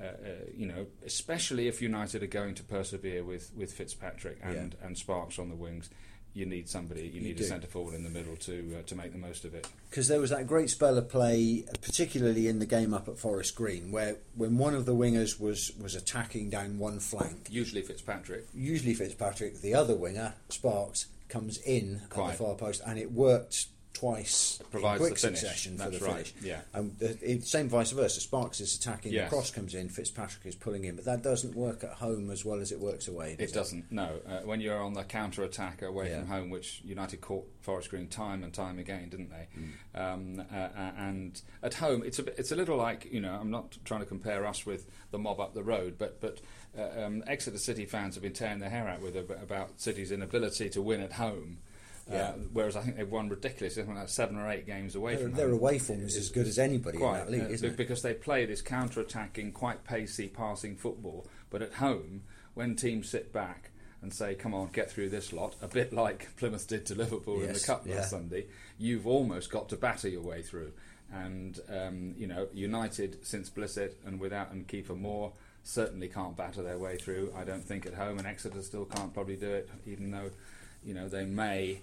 uh, 0.00 0.04
uh, 0.04 0.10
you 0.56 0.66
know, 0.66 0.86
especially 1.04 1.68
if 1.68 1.82
United 1.82 2.22
are 2.22 2.26
going 2.40 2.54
to 2.54 2.62
persevere 2.62 3.22
with, 3.22 3.50
with 3.54 3.70
Fitzpatrick 3.70 4.38
and, 4.42 4.74
yeah. 4.78 4.86
and 4.86 4.96
Sparks 4.96 5.38
on 5.38 5.50
the 5.50 5.54
wings, 5.54 5.90
you 6.32 6.46
need 6.46 6.68
somebody, 6.70 7.02
you, 7.02 7.12
you 7.12 7.20
need 7.20 7.36
do. 7.36 7.44
a 7.44 7.46
centre 7.46 7.66
forward 7.66 7.94
in 7.94 8.02
the 8.02 8.10
middle 8.10 8.36
to 8.36 8.76
uh, 8.78 8.82
to 8.86 8.94
make 8.94 9.12
the 9.12 9.18
most 9.18 9.44
of 9.44 9.54
it. 9.54 9.68
Because 9.90 10.08
there 10.08 10.20
was 10.20 10.30
that 10.30 10.46
great 10.46 10.70
spell 10.70 10.96
of 10.96 11.10
play, 11.10 11.64
particularly 11.82 12.48
in 12.48 12.58
the 12.58 12.66
game 12.66 12.92
up 12.94 13.08
at 13.08 13.18
Forest 13.18 13.54
Green, 13.54 13.90
where 13.92 14.16
when 14.34 14.56
one 14.58 14.74
of 14.74 14.86
the 14.86 14.94
wingers 14.94 15.38
was 15.38 15.72
was 15.82 15.94
attacking 15.94 16.48
down 16.48 16.78
one 16.78 16.98
flank, 16.98 17.48
usually 17.50 17.82
Fitzpatrick, 17.82 18.46
usually 18.54 18.94
Fitzpatrick, 18.94 19.60
the 19.60 19.74
other 19.74 19.94
winger 19.94 20.34
Sparks 20.50 21.06
comes 21.28 21.58
in 21.58 22.02
Quite. 22.08 22.32
at 22.32 22.38
the 22.38 22.44
far 22.44 22.54
post, 22.54 22.82
and 22.86 22.98
it 22.98 23.12
worked 23.12 23.66
twice 23.96 24.60
Provides 24.70 25.00
in 25.00 25.06
quick 25.06 25.14
the 25.14 25.20
succession 25.20 25.76
That's 25.76 25.96
for 25.96 25.98
the 25.98 26.04
right. 26.04 26.26
finish. 26.26 26.34
Yeah. 26.42 26.60
And 26.74 26.98
the, 26.98 27.40
same 27.40 27.68
vice 27.68 27.92
versa. 27.92 28.20
Sparks 28.20 28.60
is 28.60 28.76
attacking, 28.76 29.12
yes. 29.12 29.30
the 29.30 29.34
cross 29.34 29.50
comes 29.50 29.74
in, 29.74 29.88
Fitzpatrick 29.88 30.44
is 30.44 30.54
pulling 30.54 30.84
in, 30.84 30.96
but 30.96 31.06
that 31.06 31.22
doesn't 31.22 31.54
work 31.54 31.82
at 31.82 31.92
home 31.92 32.30
as 32.30 32.44
well 32.44 32.60
as 32.60 32.72
it 32.72 32.78
works 32.78 33.08
away. 33.08 33.36
Does 33.38 33.50
it, 33.50 33.54
doesn't. 33.54 33.90
No, 33.90 34.20
uh, 34.28 34.40
when 34.40 34.60
you're 34.60 34.82
on 34.82 34.92
the 34.92 35.02
counter 35.02 35.44
attack 35.44 35.80
away 35.80 36.10
yeah. 36.10 36.18
from 36.18 36.28
home, 36.28 36.50
which 36.50 36.82
United 36.84 37.22
caught 37.22 37.46
Forest 37.62 37.90
Green 37.90 38.08
time 38.08 38.44
and 38.44 38.52
time 38.52 38.78
again, 38.78 39.08
didn't 39.08 39.30
they? 39.30 39.48
Mm. 39.58 40.14
Um, 40.14 40.44
uh, 40.52 40.56
uh, 40.56 40.90
and 40.98 41.40
at 41.62 41.74
home, 41.74 42.02
it's 42.04 42.18
a 42.18 42.24
bit, 42.24 42.34
it's 42.38 42.52
a 42.52 42.56
little 42.56 42.76
like 42.76 43.10
you 43.10 43.20
know. 43.20 43.32
I'm 43.32 43.50
not 43.50 43.78
trying 43.84 44.00
to 44.00 44.06
compare 44.06 44.46
us 44.46 44.66
with 44.66 44.86
the 45.10 45.18
mob 45.18 45.40
up 45.40 45.54
the 45.54 45.64
road, 45.64 45.96
but 45.98 46.20
but 46.20 46.40
uh, 46.78 47.04
um, 47.04 47.24
Exeter 47.26 47.58
City 47.58 47.84
fans 47.84 48.14
have 48.14 48.22
been 48.22 48.32
tearing 48.32 48.58
their 48.58 48.70
hair 48.70 48.88
out 48.88 49.00
with 49.00 49.16
about 49.16 49.80
City's 49.80 50.12
inability 50.12 50.68
to 50.70 50.82
win 50.82 51.00
at 51.00 51.12
home. 51.12 51.58
Yeah. 52.10 52.28
Uh, 52.28 52.32
whereas 52.52 52.76
I 52.76 52.82
think 52.82 52.96
they've 52.96 53.10
won 53.10 53.28
ridiculous, 53.28 53.76
like 53.76 54.08
seven 54.08 54.36
or 54.36 54.48
eight 54.48 54.64
games 54.64 54.94
away 54.94 55.16
their, 55.16 55.24
from 55.24 55.34
their 55.34 55.50
away 55.50 55.78
form 55.80 56.02
is 56.02 56.16
as 56.16 56.30
good 56.30 56.46
as 56.46 56.58
anybody 56.58 56.98
quite, 56.98 57.20
in 57.20 57.24
that 57.24 57.30
league, 57.32 57.42
uh, 57.42 57.54
isn't 57.54 57.70
it? 57.70 57.76
Because 57.76 58.02
they 58.02 58.14
play 58.14 58.46
this 58.46 58.62
counter-attacking, 58.62 59.50
quite 59.52 59.82
pacey, 59.82 60.28
passing 60.28 60.76
football. 60.76 61.26
But 61.50 61.62
at 61.62 61.74
home, 61.74 62.22
when 62.54 62.76
teams 62.76 63.08
sit 63.08 63.32
back 63.32 63.70
and 64.02 64.14
say, 64.14 64.36
"Come 64.36 64.54
on, 64.54 64.68
get 64.68 64.88
through 64.88 65.08
this 65.08 65.32
lot," 65.32 65.56
a 65.60 65.66
bit 65.66 65.92
like 65.92 66.28
Plymouth 66.36 66.68
did 66.68 66.86
to 66.86 66.94
Liverpool 66.94 67.40
yes, 67.40 67.46
in 67.48 67.52
the 67.54 67.60
cup 67.60 67.82
yeah. 67.84 67.96
last 67.96 68.10
Sunday, 68.10 68.46
you've 68.78 69.06
almost 69.06 69.50
got 69.50 69.68
to 69.70 69.76
batter 69.76 70.08
your 70.08 70.22
way 70.22 70.42
through. 70.42 70.72
And 71.12 71.58
um, 71.68 72.14
you 72.16 72.28
know, 72.28 72.46
United 72.52 73.26
since 73.26 73.50
Blissett 73.50 73.94
and 74.04 74.20
without 74.20 74.52
and 74.52 74.66
Kiefer 74.68 74.96
Moore 74.96 75.32
certainly 75.66 76.08
can't 76.08 76.36
batter 76.36 76.62
their 76.62 76.78
way 76.78 76.96
through. 76.96 77.32
I 77.36 77.44
don't 77.44 77.64
think 77.64 77.86
at 77.86 77.94
home, 77.94 78.18
and 78.18 78.26
Exeter 78.26 78.62
still 78.62 78.84
can't 78.84 79.12
probably 79.12 79.36
do 79.36 79.50
it, 79.50 79.68
even 79.86 80.10
though 80.10 80.30
you 80.84 80.94
know 80.94 81.08
they 81.08 81.24
may 81.24 81.80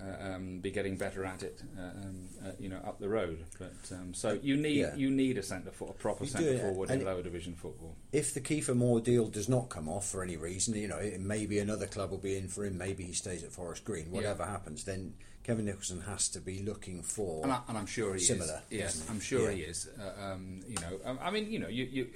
uh, 0.00 0.34
um, 0.34 0.60
be 0.60 0.70
getting 0.70 0.96
better 0.96 1.24
at 1.24 1.42
it, 1.42 1.62
uh, 1.78 1.82
um, 1.82 2.28
uh, 2.44 2.50
you 2.58 2.68
know, 2.68 2.78
up 2.86 3.00
the 3.00 3.08
road. 3.08 3.44
But 3.58 3.74
um, 3.92 4.14
so 4.14 4.38
you 4.42 4.56
need 4.56 4.76
yeah. 4.76 4.94
you 4.94 5.10
need 5.10 5.38
a 5.38 5.42
centre 5.42 5.72
for 5.72 5.90
a 5.90 5.92
proper 5.92 6.26
centre 6.26 6.58
forward 6.58 6.90
in 6.90 7.04
lower 7.04 7.22
division 7.22 7.54
football. 7.54 7.96
If 8.12 8.32
the 8.32 8.40
Kiefer 8.40 8.76
Moore 8.76 9.00
deal 9.00 9.26
does 9.28 9.48
not 9.48 9.68
come 9.68 9.88
off 9.88 10.08
for 10.08 10.22
any 10.22 10.36
reason, 10.36 10.74
you 10.74 10.88
know, 10.88 10.98
it, 10.98 11.20
maybe 11.20 11.58
another 11.58 11.86
club 11.86 12.10
will 12.10 12.18
be 12.18 12.36
in 12.36 12.48
for 12.48 12.64
him. 12.64 12.78
Maybe 12.78 13.04
he 13.04 13.12
stays 13.12 13.42
at 13.42 13.52
Forest 13.52 13.84
Green. 13.84 14.10
Whatever 14.10 14.44
happens, 14.44 14.84
then 14.84 15.14
Kevin 15.42 15.64
Nicholson 15.64 16.00
has 16.02 16.28
to 16.30 16.40
be 16.40 16.62
looking 16.62 17.02
for. 17.02 17.42
And, 17.44 17.52
I, 17.52 17.60
am 17.68 17.86
sure 17.86 18.14
he 18.14 18.20
similar, 18.20 18.62
is. 18.70 18.78
Yes, 18.78 19.02
he? 19.02 19.08
I'm 19.08 19.20
sure 19.20 19.50
Yeah. 19.50 19.56
he 19.56 19.62
is. 19.62 19.88
Uh, 19.98 20.32
um, 20.32 20.60
you 20.68 20.76
know, 20.76 21.18
I 21.20 21.30
mean, 21.30 21.50
you 21.50 21.58
know, 21.58 21.68
you. 21.68 21.84
you 21.84 22.08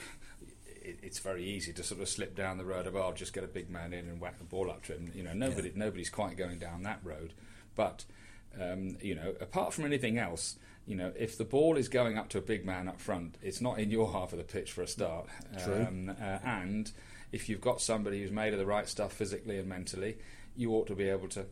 it- 0.90 0.98
it's 1.02 1.18
very 1.18 1.44
easy 1.44 1.72
to 1.72 1.82
sort 1.82 2.00
of 2.00 2.08
slip 2.08 2.34
down 2.36 2.58
the 2.58 2.64
road 2.64 2.86
of 2.86 2.94
oh, 2.96 3.00
I'll 3.02 3.12
just 3.12 3.32
get 3.32 3.44
a 3.44 3.48
big 3.48 3.70
man 3.70 3.92
in 3.92 4.08
and 4.08 4.20
whack 4.20 4.38
the 4.38 4.44
ball 4.44 4.70
up 4.70 4.82
to 4.84 4.94
him. 4.94 5.10
You 5.14 5.22
know, 5.22 5.32
nobody, 5.32 5.72
nobody's 5.74 6.10
quite 6.10 6.36
going 6.36 6.58
down 6.58 6.82
that 6.84 7.00
road. 7.04 7.32
But 7.74 8.04
um, 8.60 8.96
you 9.00 9.14
know, 9.14 9.34
apart 9.40 9.72
from 9.72 9.84
anything 9.84 10.18
else, 10.18 10.56
you 10.86 10.96
know, 10.96 11.12
if 11.16 11.38
the 11.38 11.44
ball 11.44 11.76
is 11.76 11.88
going 11.88 12.18
up 12.18 12.28
to 12.30 12.38
a 12.38 12.42
big 12.42 12.64
man 12.66 12.88
up 12.88 13.00
front, 13.00 13.36
it's 13.42 13.60
not 13.60 13.78
in 13.78 13.90
your 13.90 14.10
half 14.12 14.32
of 14.32 14.38
the 14.38 14.44
pitch 14.44 14.72
for 14.72 14.82
a 14.82 14.86
start. 14.88 15.26
True. 15.62 15.86
Um, 15.86 16.10
uh, 16.20 16.38
and 16.44 16.90
if 17.32 17.48
you've 17.48 17.60
got 17.60 17.80
somebody 17.80 18.20
who's 18.20 18.32
made 18.32 18.52
of 18.52 18.58
the 18.58 18.66
right 18.66 18.88
stuff 18.88 19.12
physically 19.12 19.58
and 19.58 19.68
mentally, 19.68 20.16
you 20.56 20.72
ought 20.72 20.88
to 20.88 20.96
be 20.96 21.08
able 21.08 21.28
to, 21.28 21.46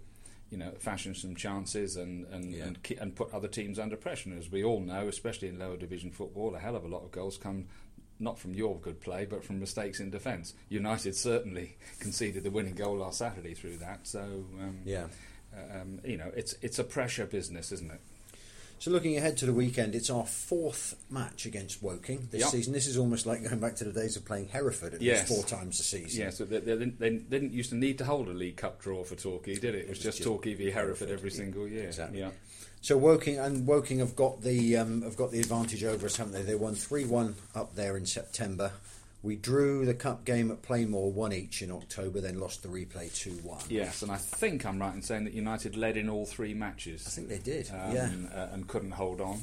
you 0.51 0.59
know, 0.59 0.73
fashion 0.81 1.15
some 1.15 1.37
chances 1.37 1.97
and 1.97 2.27
and, 2.33 2.53
Yeah. 2.53 2.65
and, 2.65 2.79
and 3.01 3.15
put 3.15 3.33
other 3.33 3.47
teams 3.49 3.79
under 3.79 3.97
pressure. 3.97 4.31
And 4.31 4.39
as 4.39 4.51
we 4.51 4.65
all 4.65 4.81
know, 4.81 5.07
especially 5.07 5.47
in 5.49 5.59
lower 5.61 5.77
division 5.77 6.11
football, 6.11 6.57
a 6.57 6.59
hell 6.59 6.75
of 6.75 6.85
a 6.85 6.89
lot 6.89 7.05
of 7.05 7.13
goals 7.13 7.39
come 7.39 7.67
not 8.21 8.39
from 8.39 8.55
your 8.55 8.79
good 8.79 9.01
play, 9.01 9.25
but 9.25 9.45
from 9.45 9.61
mistakes 9.61 10.01
in 10.01 10.11
defence. 10.11 10.55
United 10.69 11.15
certainly 11.17 11.77
conceded 12.01 12.43
the 12.45 12.51
winning 12.51 12.75
goal 12.75 12.97
last 12.99 13.19
Saturday 13.19 13.55
through 13.55 13.77
that. 13.79 14.07
So, 14.07 14.21
um, 14.61 14.79
Yeah. 14.85 15.07
um, 15.55 16.01
you 16.05 16.17
know, 16.17 16.31
it's 16.37 16.55
it's 16.63 16.79
a 16.79 16.85
pressure 16.85 17.27
business, 17.27 17.73
isn't 17.73 17.91
it? 17.91 18.01
So 18.81 18.93
looking 18.93 19.17
ahead 19.17 19.37
to 19.39 19.47
the 19.47 19.53
weekend, 19.53 19.97
it's 19.97 20.09
our 20.09 20.25
fourth 20.25 20.95
match 21.11 21.47
against 21.47 21.83
Woking 21.83 22.29
this 22.31 22.43
Yep. 22.43 22.51
season. 22.51 22.73
This 22.73 22.87
is 22.87 22.97
almost 22.97 23.27
like 23.27 23.43
going 23.43 23.59
back 23.59 23.75
to 23.77 23.85
the 23.85 23.91
days 23.93 24.17
of 24.17 24.25
playing 24.25 24.47
Hereford 24.49 24.95
at 24.95 25.03
Yes. 25.03 25.29
least 25.29 25.49
four 25.49 25.59
times 25.59 25.81
a 25.81 25.83
season. 25.83 26.21
Yeah, 26.21 26.31
so 26.31 26.45
they, 26.45 26.61
they, 26.61 26.77
didn't- 26.79 27.01
they 27.01 27.11
didn't 27.11 27.53
used 27.53 27.71
to 27.71 27.77
need 27.77 27.99
to 27.99 28.05
hold 28.05 28.29
a 28.29 28.33
League 28.33 28.57
Cup 28.57 28.81
draw 28.81 29.03
for 29.03 29.17
Torquay, 29.17 29.57
did 29.57 29.75
it? 29.75 29.79
It 29.81 29.89
was 29.89 29.99
was 29.99 30.05
just 30.05 30.19
just 30.19 30.29
Torquay 30.29 30.55
v 30.55 30.67
Hereford 30.71 31.09
Hereford, 31.09 31.11
every 31.11 31.31
yeah, 31.31 31.37
single 31.37 31.67
year. 31.67 31.87
exactly. 31.89 32.21
Yeah. 32.21 32.31
So 32.81 32.97
Woking 32.97 33.39
and 33.39 33.67
Woking 33.67 33.99
have 33.99 34.17
got 34.17 34.43
the 34.43 34.77
um, 34.77 35.03
have 35.03 35.17
got 35.17 35.31
the 35.31 35.41
advantage 35.41 35.85
over 35.85 36.07
us, 36.07 36.17
haven't 36.17 36.33
they? 36.33 36.43
They 36.43 36.55
won 36.55 36.75
three 36.75 37.05
one 37.05 37.35
up 37.55 37.75
there 37.75 37.97
in 37.97 38.07
September. 38.07 38.73
We 39.21 39.35
drew 39.35 39.85
the 39.85 39.95
cup 39.95 40.25
game 40.25 40.51
at 40.53 40.63
Plainmoor 40.63 41.11
one 41.11 41.33
each 41.33 41.61
in 41.61 41.73
October, 41.73 42.21
then 42.21 42.39
lost 42.39 42.63
the 42.63 42.69
replay 42.69 43.13
two 43.15 43.33
one. 43.43 43.61
Yes, 43.69 44.03
and 44.03 44.13
I 44.13 44.17
think 44.17 44.65
I'm 44.65 44.79
right 44.79 44.95
in 44.95 45.03
saying 45.03 45.25
that 45.25 45.35
United 45.35 45.77
led 45.77 45.97
in 45.97 46.09
all 46.09 46.25
three 46.25 46.55
matches. 46.55 47.05
I 47.07 47.11
think 47.11 47.29
they 47.29 47.39
did. 47.39 47.69
um, 47.71 47.95
yeah, 47.95 48.11
uh, 48.33 48.49
and 48.53 48.69
couldn't 48.69 48.93
hold 48.93 49.21
on. 49.21 49.43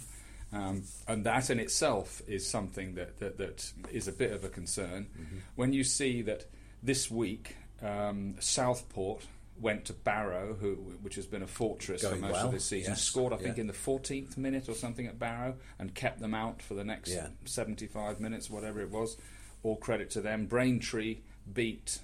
Um, 0.54 0.84
and 1.08 1.26
that 1.26 1.50
in 1.50 1.60
itself 1.60 2.22
is 2.28 2.48
something 2.48 2.96
that, 2.96 3.20
that, 3.20 3.38
that 3.38 3.72
is 3.92 4.08
a 4.08 4.14
bit 4.14 4.32
of 4.32 4.46
a 4.46 4.50
concern. 4.50 5.08
Mm-hmm. 5.12 5.38
When 5.56 5.74
you 5.74 5.84
see 5.84 6.22
that 6.22 6.46
this 6.82 7.12
week 7.12 7.58
um, 7.82 8.36
Southport 8.40 9.24
went 9.60 9.86
to 9.86 9.94
Barrow, 9.94 10.56
who, 10.60 10.76
which 11.02 11.16
has 11.16 11.26
been 11.26 11.42
a 11.42 11.48
fortress 11.48 12.02
for 12.02 12.16
most 12.16 12.34
well, 12.34 12.48
of 12.48 12.52
this 12.52 12.66
season, 12.66 12.92
yes, 12.92 13.02
scored, 13.02 13.34
I 13.34 13.38
think, 13.38 13.58
yeah. 13.58 13.62
in 13.62 13.68
the 13.68 13.74
14th 13.74 14.38
minute 14.38 14.68
or 14.68 14.74
something 14.74 15.08
at 15.08 15.18
Barrow 15.18 15.56
and 15.80 15.94
kept 15.94 16.20
them 16.20 16.34
out 16.34 16.62
for 16.62 16.74
the 16.74 16.84
next 16.84 17.12
Yeah. 17.12 17.28
75 17.46 18.20
minutes, 18.20 18.50
whatever 18.50 18.82
it 18.82 18.92
was. 18.92 19.18
All 19.64 19.78
credit 19.78 20.10
to 20.12 20.22
them. 20.22 20.46
Braintree 20.46 21.20
beat 21.52 22.00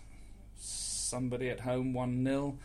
somebody 0.58 1.50
at 1.50 1.60
home 1.60 1.94
1 1.94 2.24
0. 2.24 2.58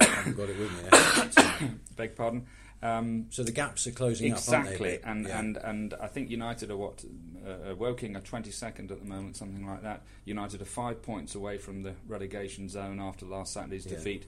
I 0.00 0.04
haven't 0.04 0.36
got 0.36 0.48
it 0.48 0.56
with 0.58 1.62
me. 1.62 1.70
Beg 1.96 2.16
pardon. 2.16 2.46
Um, 2.80 3.26
so 3.30 3.42
the 3.42 3.50
gaps 3.52 3.86
are 3.88 3.90
closing 3.90 4.30
exactly, 4.30 4.98
up, 4.98 5.06
aren't 5.06 5.18
and, 5.18 5.28
Yeah. 5.28 5.38
and 5.40 5.56
and 5.56 5.94
I 6.00 6.06
think 6.06 6.30
United 6.30 6.70
are 6.70 6.76
what 6.76 7.04
uh, 7.44 7.70
uh, 7.70 7.74
Woking 7.74 8.16
are 8.16 8.20
twenty 8.20 8.52
second 8.52 8.92
at 8.92 9.00
the 9.00 9.04
moment, 9.04 9.36
something 9.36 9.66
like 9.66 9.82
that. 9.82 10.02
United 10.24 10.62
are 10.62 10.66
five 10.66 11.02
points 11.02 11.34
away 11.34 11.58
from 11.58 11.82
the 11.82 11.94
relegation 12.06 12.68
zone 12.68 13.00
after 13.00 13.26
last 13.26 13.52
Saturday's 13.52 13.84
Yeah. 13.84 13.94
defeat. 13.96 14.26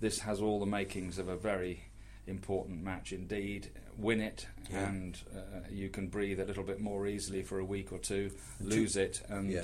This 0.00 0.18
has 0.20 0.40
all 0.40 0.58
the 0.58 0.66
makings 0.66 1.18
of 1.18 1.28
a 1.28 1.36
very 1.36 1.84
important 2.26 2.82
match 2.82 3.12
indeed. 3.12 3.68
Win 3.96 4.20
it, 4.20 4.48
Yeah. 4.70 4.88
and 4.88 5.18
uh, 5.32 5.60
you 5.70 5.88
can 5.88 6.08
breathe 6.08 6.40
a 6.40 6.44
little 6.44 6.64
bit 6.64 6.80
more 6.80 7.06
easily 7.06 7.42
for 7.44 7.60
a 7.60 7.64
week 7.64 7.92
or 7.92 7.98
two. 7.98 8.32
Lose 8.60 8.96
it, 8.96 9.22
and 9.28 9.56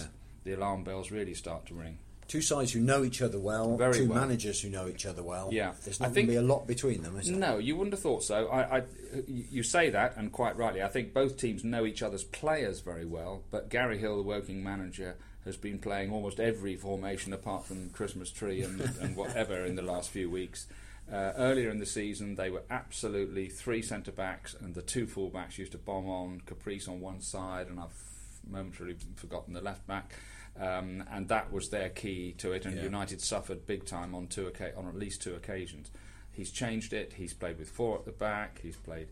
the 0.45 0.53
alarm 0.53 0.85
bells 0.85 1.11
really 1.11 1.35
start 1.35 1.67
to 1.67 1.75
ring. 1.75 1.99
Two 2.31 2.41
sides 2.41 2.73
who 2.73 2.79
know 2.79 3.03
each 3.03 3.23
other 3.23 3.41
well, 3.41 3.77
Very 3.77 3.95
two 3.95 4.09
well. 4.09 4.21
managers 4.21 4.61
who 4.61 4.69
know 4.69 4.87
each 4.87 5.05
other 5.05 5.21
well. 5.21 5.49
Yeah. 5.51 5.73
There's 5.83 5.99
not 5.99 6.15
going 6.15 6.27
to 6.27 6.31
be 6.31 6.37
a 6.37 6.43
lot 6.43 6.65
between 6.65 7.03
them, 7.03 7.19
is 7.19 7.27
there? 7.27 7.37
No, 7.37 7.59
you 7.59 7.75
wouldn't 7.75 7.93
have 7.93 8.01
thought 8.01 8.23
so. 8.23 8.47
I, 8.47 8.79
I, 8.79 8.83
you 9.27 9.65
say 9.65 9.91
that, 9.91 10.17
and 10.17 10.31
quite 10.31 10.57
rightly. 10.57 10.81
I 10.81 10.87
think 10.87 11.13
both 11.13 11.37
teams 11.37 11.65
know 11.65 11.85
each 11.85 12.05
other's 12.05 12.23
players 12.23 12.83
very 12.83 13.05
well. 13.05 13.43
But 13.51 13.69
Garry 13.69 13.99
Hill, 13.99 14.17
the 14.17 14.23
Woking 14.23 14.63
manager, 14.63 15.17
has 15.45 15.57
been 15.57 15.81
playing 15.81 16.13
almost 16.13 16.39
every 16.39 16.77
formation 16.77 17.33
apart 17.33 17.65
from 17.65 17.91
Christmas 17.91 18.31
tree 18.31 18.63
and, 18.63 18.81
and 19.01 19.17
whatever 19.17 19.65
in 19.65 19.75
the 19.75 19.83
last 19.83 20.11
few 20.11 20.31
weeks. 20.31 20.69
Uh, 21.13 21.33
earlier 21.37 21.69
in 21.69 21.81
the 21.81 21.87
season, 21.87 22.37
they 22.37 22.49
were 22.49 22.63
absolutely 22.71 23.49
three 23.49 23.83
centre 23.83 24.13
backs, 24.13 24.55
and 24.61 24.77
the 24.77 24.83
two 24.83 25.09
full 25.09 25.31
backs 25.31 25.59
used 25.59 25.73
to 25.73 25.79
bomb 25.79 26.09
on 26.09 26.43
Caprice 26.47 26.87
on 26.87 27.01
one 27.01 27.21
side, 27.23 27.67
and 27.67 27.81
I've 27.81 28.05
momentarily 28.49 28.95
forgotten 29.17 29.53
the 29.53 29.61
left 29.61 29.85
back. 29.89 30.13
Um, 30.61 31.05
and 31.11 31.29
that 31.29 31.51
was 31.53 31.71
their 31.71 31.89
key 31.89 32.33
to 32.39 32.53
it. 32.53 32.67
And 32.67 32.77
Yeah. 32.77 32.83
United 32.83 33.21
suffered 33.23 33.67
big 33.67 33.87
time 33.87 34.15
on 34.15 34.27
two 34.27 34.53
on 34.77 34.87
at 34.89 34.95
least 34.97 35.23
two 35.23 35.35
occasions. 35.35 35.91
He's 36.33 36.51
changed 36.51 36.93
it. 36.93 37.15
He's 37.15 37.33
played 37.33 37.59
with 37.59 37.71
four 37.71 37.99
at 37.99 38.05
the 38.05 38.13
back. 38.13 38.61
He's 38.63 38.77
played 38.77 39.09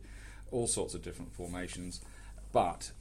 all 0.50 0.66
sorts 0.66 0.94
of 0.94 1.02
different 1.02 1.32
formations, 1.34 2.00
but 2.52 2.92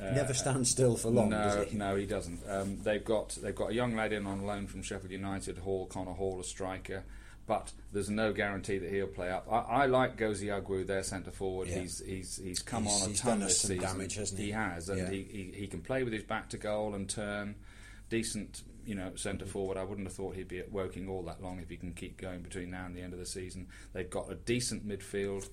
uh, 0.00 0.10
Never 0.12 0.34
stand 0.34 0.66
still 0.66 0.96
for 0.96 1.08
long, 1.10 1.28
no, 1.30 1.42
does 1.42 1.70
he? 1.70 1.76
no, 1.76 1.94
he 1.94 2.06
doesn't. 2.06 2.40
Um, 2.48 2.78
they've 2.82 3.04
got 3.04 3.36
they've 3.42 3.54
got 3.54 3.70
a 3.70 3.74
young 3.74 3.94
lad 3.94 4.12
in 4.12 4.26
on 4.26 4.44
loan 4.46 4.66
from 4.66 4.82
Sheffield 4.82 5.12
United, 5.12 5.58
Hall 5.58 5.86
Connor 5.86 6.12
Hall, 6.12 6.40
a 6.40 6.44
striker. 6.44 7.04
But 7.46 7.72
there's 7.92 8.08
no 8.10 8.32
guarantee 8.32 8.78
that 8.78 8.90
he'll 8.90 9.06
play 9.08 9.28
up. 9.30 9.46
I, 9.50 9.82
I 9.82 9.86
like 9.86 10.16
Gozie 10.16 10.46
Ugwu, 10.48 10.86
their 10.86 11.02
centre 11.02 11.30
forward. 11.32 11.68
Yeah. 11.68 11.80
He's 11.80 12.00
he's 12.04 12.36
he's 12.42 12.60
come 12.60 12.84
He's- 12.84 13.02
on 13.02 13.06
a 13.08 13.10
he's 13.10 13.20
ton 13.20 13.30
done 13.38 13.42
us 13.42 13.48
this 13.52 13.60
some 13.60 13.68
season. 13.70 13.82
damage, 13.84 14.14
hasn't 14.16 14.40
he? 14.40 14.46
He 14.46 14.52
has, 14.52 14.88
and 14.88 14.98
Yeah. 15.00 15.10
he, 15.10 15.22
he 15.22 15.52
he 15.60 15.66
can 15.66 15.80
play 15.80 16.02
with 16.02 16.12
his 16.12 16.22
back 16.24 16.48
to 16.50 16.58
goal 16.58 16.94
and 16.94 17.08
turn. 17.08 17.54
Decent, 18.10 18.62
you 18.84 18.94
know, 18.94 19.12
centre 19.14 19.46
forward. 19.46 19.78
I 19.78 19.84
wouldn't 19.84 20.06
have 20.06 20.14
thought 20.16 20.34
he'd 20.36 20.48
be 20.48 20.58
at 20.58 20.70
Woking 20.70 21.08
all 21.08 21.22
that 21.22 21.42
long 21.42 21.58
if 21.60 21.70
he 21.70 21.76
can 21.76 21.92
keep 21.94 22.20
going 22.20 22.42
between 22.42 22.70
now 22.70 22.84
and 22.86 22.94
the 22.94 23.00
end 23.00 23.12
of 23.14 23.18
the 23.18 23.26
season. 23.26 23.68
They've 23.94 24.10
got 24.10 24.30
a 24.30 24.34
decent 24.34 24.86
midfield. 24.86 25.48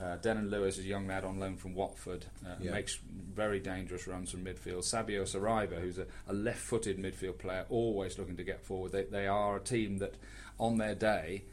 Uh, 0.00 0.16
Dennon 0.16 0.50
Lewis 0.50 0.78
is 0.78 0.84
a 0.86 0.88
young 0.88 1.06
lad 1.06 1.24
on 1.24 1.38
loan 1.38 1.56
from 1.56 1.74
Watford. 1.74 2.24
Uh, 2.44 2.54
Yeah. 2.60 2.72
Makes 2.72 2.98
very 3.34 3.60
dangerous 3.60 4.06
runs 4.06 4.30
from 4.30 4.44
midfield. 4.44 4.88
Fabio 4.90 5.24
Saraiva, 5.24 5.80
who's 5.80 5.98
a, 5.98 6.06
a 6.26 6.32
left-footed 6.32 6.96
midfield 6.98 7.38
player, 7.38 7.66
always 7.68 8.18
looking 8.18 8.36
to 8.36 8.44
get 8.44 8.64
forward. 8.64 8.92
They, 8.92 9.04
they 9.04 9.26
are 9.26 9.56
a 9.56 9.60
team 9.60 9.98
that, 9.98 10.14
on 10.58 10.78
their 10.78 10.94
day, 10.94 11.44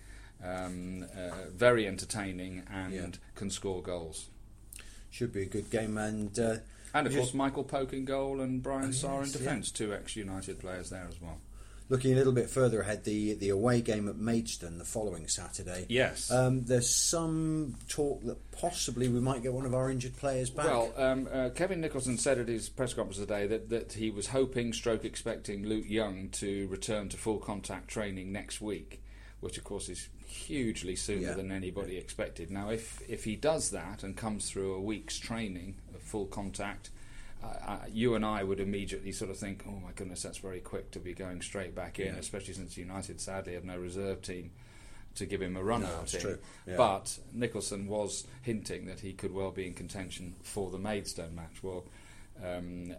um, 0.44 1.04
uh, 1.16 1.50
very 1.54 1.88
entertaining 1.88 2.64
and 2.72 2.94
Yeah. 2.94 3.08
can 3.36 3.50
score 3.50 3.82
goals. 3.82 4.30
Should 5.10 5.34
be 5.34 5.42
a 5.44 5.48
good 5.48 5.70
game, 5.70 5.98
and 5.98 6.38
uh, 6.40 6.56
And 6.94 7.08
of 7.08 7.14
course, 7.16 7.34
Michael 7.34 7.64
Poke 7.64 7.94
in 7.94 8.06
goal 8.06 8.42
and 8.42 8.62
Brian 8.64 8.90
Oh, 8.90 8.92
Saah 8.92 9.24
in 9.26 9.32
defence, 9.32 9.72
two 9.72 9.94
ex-United 9.94 10.60
players 10.60 10.90
there 10.90 11.06
as 11.10 11.22
well. 11.22 11.38
looking 11.90 12.12
a 12.12 12.16
little 12.16 12.34
bit 12.34 12.50
further 12.50 12.82
ahead, 12.82 13.04
the 13.06 13.34
the 13.36 13.50
away 13.50 13.80
game 13.82 14.10
at 14.10 14.18
Maidstone 14.18 14.78
the 14.78 14.84
following 14.84 15.28
Saturday. 15.28 15.86
Yes. 15.90 16.30
Um, 16.32 16.64
there's 16.66 16.90
some 16.90 17.76
talk 17.88 18.24
that 18.24 18.52
possibly 18.52 19.08
we 19.08 19.20
might 19.22 19.42
get 19.42 19.54
one 19.54 19.66
of 19.66 19.74
our 19.74 19.90
injured 19.90 20.18
players 20.18 20.50
back. 20.50 20.66
Well, 20.66 20.94
um, 20.98 21.30
uh, 21.32 21.50
Kevin 21.56 21.80
Nicholson 21.80 22.18
said 22.18 22.40
at 22.40 22.48
his 22.50 22.68
press 22.70 22.94
conference 22.94 23.20
today 23.20 23.48
that, 23.48 23.70
that 23.70 23.94
he 23.94 24.10
was 24.10 24.28
hoping, 24.28 24.74
stroke 24.74 25.06
expecting 25.06 25.66
Luke 25.66 25.86
Young 25.88 26.30
to 26.32 26.68
return 26.68 27.08
to 27.10 27.18
full 27.18 27.38
contact 27.38 27.88
training 27.88 28.32
next 28.34 28.60
week, 28.60 29.02
which 29.40 29.58
of 29.58 29.64
course 29.64 29.88
is 29.90 30.10
hugely 30.26 30.96
sooner 30.96 31.28
Yeah. 31.28 31.34
than 31.34 31.52
anybody 31.52 31.98
expected. 31.98 32.50
Now, 32.52 32.70
if 32.70 33.02
if 33.08 33.24
he 33.24 33.36
does 33.36 33.70
that 33.72 34.04
and 34.04 34.16
comes 34.18 34.50
through 34.50 34.74
a 34.74 34.82
week's 34.82 35.18
training 35.20 35.76
of 35.94 36.02
full 36.02 36.26
contact, 36.26 36.90
uh, 37.44 37.48
uh, 37.48 37.86
you 37.92 38.16
and 38.16 38.26
I 38.26 38.44
would 38.44 38.60
immediately 38.60 39.12
sort 39.12 39.30
of 39.32 39.38
think, 39.38 39.64
"Oh 39.68 39.80
my 39.80 39.92
goodness, 39.94 40.24
that's 40.24 40.40
very 40.40 40.60
quick 40.60 40.90
to 40.92 41.00
be 41.00 41.14
going 41.14 41.42
straight 41.42 41.76
back 41.76 42.00
in," 42.00 42.14
Yeah. 42.14 42.20
especially 42.20 42.56
since 42.56 42.78
United 42.78 43.22
sadly 43.22 43.54
have 43.54 43.64
no 43.66 43.78
reserve 43.78 44.22
team 44.22 44.52
to 45.16 45.26
give 45.26 45.42
him 45.42 45.56
a 45.56 45.64
run 45.64 45.82
No, 45.82 45.88
out 45.88 46.00
that's 46.02 46.14
in. 46.16 46.22
true. 46.22 46.38
Yeah. 46.68 46.78
But 46.78 47.20
Nicholson 47.34 47.88
was 47.88 48.26
hinting 48.44 48.86
that 48.86 49.00
he 49.00 49.14
could 49.14 49.32
well 49.34 49.52
be 49.52 49.66
in 49.68 49.74
contention 49.74 50.36
for 50.44 50.70
the 50.72 50.78
Maidstone 50.80 51.34
match. 51.36 51.64
Well, 51.64 51.86
um, 52.44 52.96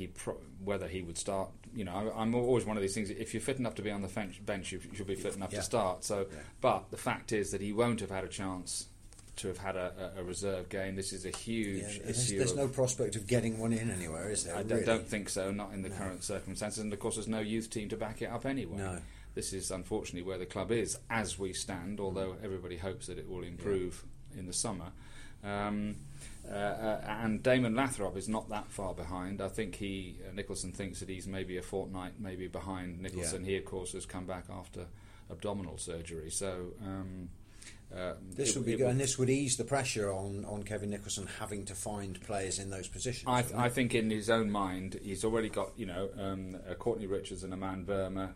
he 0.00 0.06
pro- 0.08 0.40
whether 0.64 0.88
he 0.88 1.02
would 1.02 1.18
start, 1.18 1.50
you 1.74 1.84
know, 1.84 1.92
I, 1.92 2.22
I'm 2.22 2.34
always 2.34 2.64
one 2.64 2.76
of 2.76 2.82
these 2.82 2.94
things. 2.94 3.10
If 3.10 3.34
you're 3.34 3.40
fit 3.42 3.58
enough 3.58 3.74
to 3.76 3.82
be 3.82 3.90
on 3.90 4.00
the 4.02 4.08
bench, 4.08 4.44
bench 4.44 4.72
you 4.72 4.80
should 4.94 5.06
be 5.06 5.14
fit 5.14 5.36
enough 5.36 5.52
Yeah. 5.52 5.58
to 5.58 5.64
start. 5.64 6.04
So, 6.04 6.26
Yeah. 6.32 6.38
but 6.62 6.90
the 6.90 6.96
fact 6.96 7.32
is 7.32 7.50
that 7.50 7.60
he 7.60 7.72
won't 7.72 8.00
have 8.00 8.10
had 8.10 8.24
a 8.24 8.28
chance 8.28 8.86
to 9.36 9.48
have 9.48 9.58
had 9.58 9.76
a, 9.76 10.12
a, 10.16 10.22
reserve 10.24 10.68
game. 10.70 10.96
This 10.96 11.12
is 11.12 11.24
a 11.26 11.30
huge 11.30 11.82
Yeah, 11.82 12.02
there's, 12.04 12.24
issue. 12.30 12.38
there's 12.38 12.56
no 12.56 12.68
prospect 12.68 13.14
of 13.16 13.26
getting 13.26 13.58
one 13.58 13.72
in 13.72 13.90
anywhere, 13.90 14.30
is 14.30 14.44
there? 14.44 14.54
I 14.56 14.62
don't, 14.62 14.70
really? 14.72 14.84
don't 14.84 15.06
think 15.06 15.28
so, 15.28 15.50
not 15.50 15.72
in 15.72 15.82
the 15.82 15.88
No. 15.90 15.96
current 15.96 16.24
circumstances. 16.24 16.78
And 16.82 16.92
of 16.92 16.98
course, 16.98 17.14
there's 17.16 17.28
no 17.28 17.40
youth 17.40 17.70
team 17.70 17.88
to 17.90 17.96
back 17.96 18.20
it 18.22 18.26
up 18.30 18.44
anyway. 18.46 18.76
No. 18.78 18.98
This 19.34 19.52
is 19.52 19.70
unfortunately 19.70 20.26
where 20.28 20.38
the 20.38 20.46
club 20.46 20.72
is 20.72 20.98
as 21.08 21.38
we 21.38 21.52
stand, 21.52 22.00
although 22.00 22.36
everybody 22.42 22.76
hopes 22.76 23.06
that 23.06 23.18
it 23.18 23.28
will 23.28 23.44
improve 23.44 24.02
in 24.36 24.46
the 24.46 24.52
summer. 24.52 24.92
Um, 25.44 25.96
uh, 26.50 26.54
uh, 26.54 27.00
and 27.22 27.42
Damon 27.42 27.74
Lathrope 27.74 28.16
is 28.16 28.28
not 28.28 28.48
that 28.48 28.70
far 28.70 28.94
behind. 28.94 29.40
I 29.40 29.48
think 29.48 29.76
he 29.76 30.16
uh, 30.28 30.32
Nicholson 30.34 30.72
thinks 30.72 31.00
that 31.00 31.08
he's 31.08 31.26
maybe 31.26 31.56
a 31.56 31.62
fortnight, 31.62 32.14
maybe 32.18 32.48
behind 32.48 33.00
Nicholson. 33.00 33.44
He, 33.44 33.56
of 33.56 33.64
course, 33.64 33.92
has 33.92 34.06
come 34.06 34.26
back 34.26 34.46
after 34.50 34.86
abdominal 35.30 35.78
surgery. 35.78 36.30
So 36.30 36.72
um, 36.84 37.28
uh, 37.96 38.14
This 38.34 38.50
it- 38.50 38.56
would 38.56 38.66
be 38.66 38.76
good, 38.76 38.88
and 38.88 39.00
this 39.00 39.18
would 39.18 39.30
ease 39.30 39.56
the 39.56 39.64
pressure 39.64 40.12
on, 40.12 40.44
on 40.44 40.62
Kevin 40.64 40.90
Nicholson 40.90 41.28
having 41.38 41.64
to 41.66 41.74
find 41.74 42.20
players 42.22 42.58
in 42.58 42.70
those 42.70 42.88
positions. 42.88 43.28
I, 43.28 43.42
wouldn't 43.42 43.60
I 43.60 43.68
think 43.68 43.94
in 43.94 44.10
his 44.10 44.28
own 44.28 44.50
mind, 44.50 44.98
he's 45.02 45.24
already 45.24 45.48
got 45.50 45.70
you 45.76 45.86
know 45.86 46.08
um, 46.18 46.56
uh, 46.68 46.74
Courtney 46.74 47.06
Richards 47.06 47.44
and 47.44 47.52
Aman 47.52 47.84
Verma, 47.84 48.32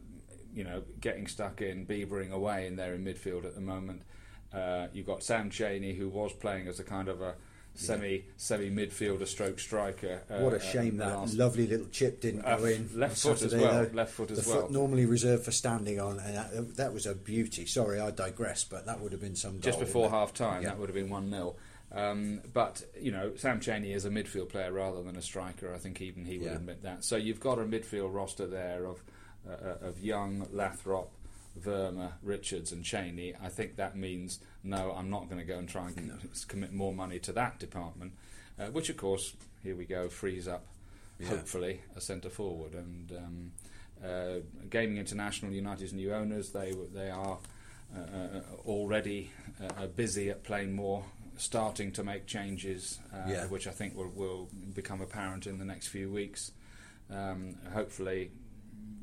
you 0.54 0.62
know, 0.62 0.82
getting 1.00 1.26
stuck 1.26 1.60
in, 1.62 1.84
beavering 1.84 2.30
away 2.30 2.66
in 2.68 2.76
there 2.76 2.94
in 2.94 3.04
midfield 3.04 3.44
at 3.44 3.54
the 3.56 3.60
moment. 3.60 4.02
Uh, 4.52 4.86
you've 4.92 5.06
got 5.06 5.24
Sam 5.24 5.50
Cheney, 5.50 5.94
who 5.94 6.08
was 6.08 6.32
playing 6.32 6.68
as 6.68 6.78
a 6.78 6.84
kind 6.84 7.08
of 7.08 7.20
a 7.20 7.34
semi 7.74 8.24
semi 8.36 8.70
midfielder, 8.70 9.26
stroke 9.26 9.58
striker. 9.58 10.22
Uh, 10.30 10.38
What 10.38 10.52
uh, 10.52 10.56
a 10.56 10.60
shame 10.60 10.96
the 10.96 11.04
that 11.04 11.16
last- 11.18 11.34
lovely 11.34 11.66
little 11.66 11.86
chip 11.88 12.20
didn't 12.20 12.44
Uh, 12.44 12.56
go 12.56 12.64
in. 12.66 12.88
left 12.94 13.18
foot 13.18 13.42
as 13.42 13.54
well, 13.54 13.84
though. 13.84 13.90
left 13.92 14.12
foot 14.12 14.30
as 14.30 14.44
the 14.44 14.50
well. 14.50 14.62
foot 14.62 14.70
normally 14.70 15.06
reserved 15.06 15.44
for 15.44 15.50
standing 15.52 15.98
on, 16.00 16.18
and 16.20 16.36
that, 16.36 16.76
that 16.76 16.92
was 16.94 17.06
a 17.06 17.14
beauty. 17.14 17.66
Sorry, 17.66 18.00
I 18.00 18.10
digress, 18.10 18.64
but 18.64 18.86
that 18.86 19.00
would 19.00 19.12
have 19.12 19.20
been 19.20 19.36
some 19.36 19.60
just 19.60 19.78
goal, 19.78 19.86
before 19.86 20.10
half 20.10 20.32
time. 20.32 20.62
Yeah. 20.62 20.70
That 20.70 20.78
would 20.78 20.88
have 20.88 20.94
been 20.94 21.10
1 21.10 21.30
0. 21.30 21.56
Um, 21.92 22.40
but, 22.52 22.82
you 23.00 23.12
know, 23.12 23.36
Sam 23.36 23.60
Cheney 23.60 23.92
is 23.92 24.04
a 24.04 24.10
midfield 24.10 24.48
player 24.48 24.72
rather 24.72 25.02
than 25.02 25.14
a 25.16 25.22
striker. 25.22 25.72
I 25.72 25.78
think 25.78 26.00
even 26.00 26.24
he 26.24 26.38
would 26.38 26.46
Yeah. 26.48 26.56
admit 26.56 26.82
that. 26.82 27.04
So 27.04 27.14
you've 27.16 27.38
got 27.40 27.58
a 27.58 27.62
midfield 27.64 28.12
roster 28.12 28.46
there 28.48 28.84
of, 28.86 29.02
uh, 29.48 29.52
uh, 29.52 29.76
of 29.88 30.00
Young, 30.00 30.46
Lathrope, 30.52 31.10
Verma, 31.60 32.12
Richards, 32.22 32.72
and 32.72 32.84
Cheney. 32.84 33.34
I 33.42 33.48
think 33.48 33.76
that 33.76 33.96
means 33.96 34.40
no, 34.62 34.92
I'm 34.92 35.10
not 35.10 35.28
going 35.28 35.38
to 35.40 35.46
go 35.46 35.58
and 35.58 35.68
try 35.68 35.86
and 35.88 35.96
com- 35.96 36.30
commit 36.48 36.72
more 36.72 36.92
money 36.92 37.18
to 37.20 37.32
that 37.32 37.58
department, 37.58 38.12
uh, 38.58 38.66
which, 38.66 38.88
of 38.90 38.96
course, 38.96 39.34
here 39.62 39.76
we 39.76 39.84
go, 39.84 40.08
frees 40.08 40.48
up, 40.48 40.66
Yeah. 41.18 41.28
hopefully, 41.28 41.80
a 41.96 42.00
centre 42.00 42.30
forward. 42.30 42.74
And 42.74 43.12
um, 43.12 43.52
uh, 44.04 44.40
Gaming 44.68 44.98
International, 44.98 45.52
United's 45.52 45.92
new 45.92 46.12
owners, 46.12 46.50
they 46.50 46.72
they 46.92 47.10
are 47.10 47.38
uh, 47.96 48.00
uh, 48.00 48.40
already 48.66 49.30
uh, 49.78 49.86
busy 49.86 50.30
at 50.30 50.42
Plainmoor, 50.42 51.04
starting 51.36 51.92
to 51.92 52.02
make 52.02 52.26
changes, 52.26 52.98
uh, 53.12 53.28
Yeah. 53.28 53.46
which 53.46 53.66
I 53.68 53.70
think 53.70 53.96
will, 53.96 54.10
will 54.14 54.48
become 54.74 55.00
apparent 55.00 55.46
in 55.46 55.58
the 55.58 55.64
next 55.64 55.88
few 55.88 56.10
weeks. 56.10 56.50
Um, 57.10 57.56
hopefully, 57.72 58.30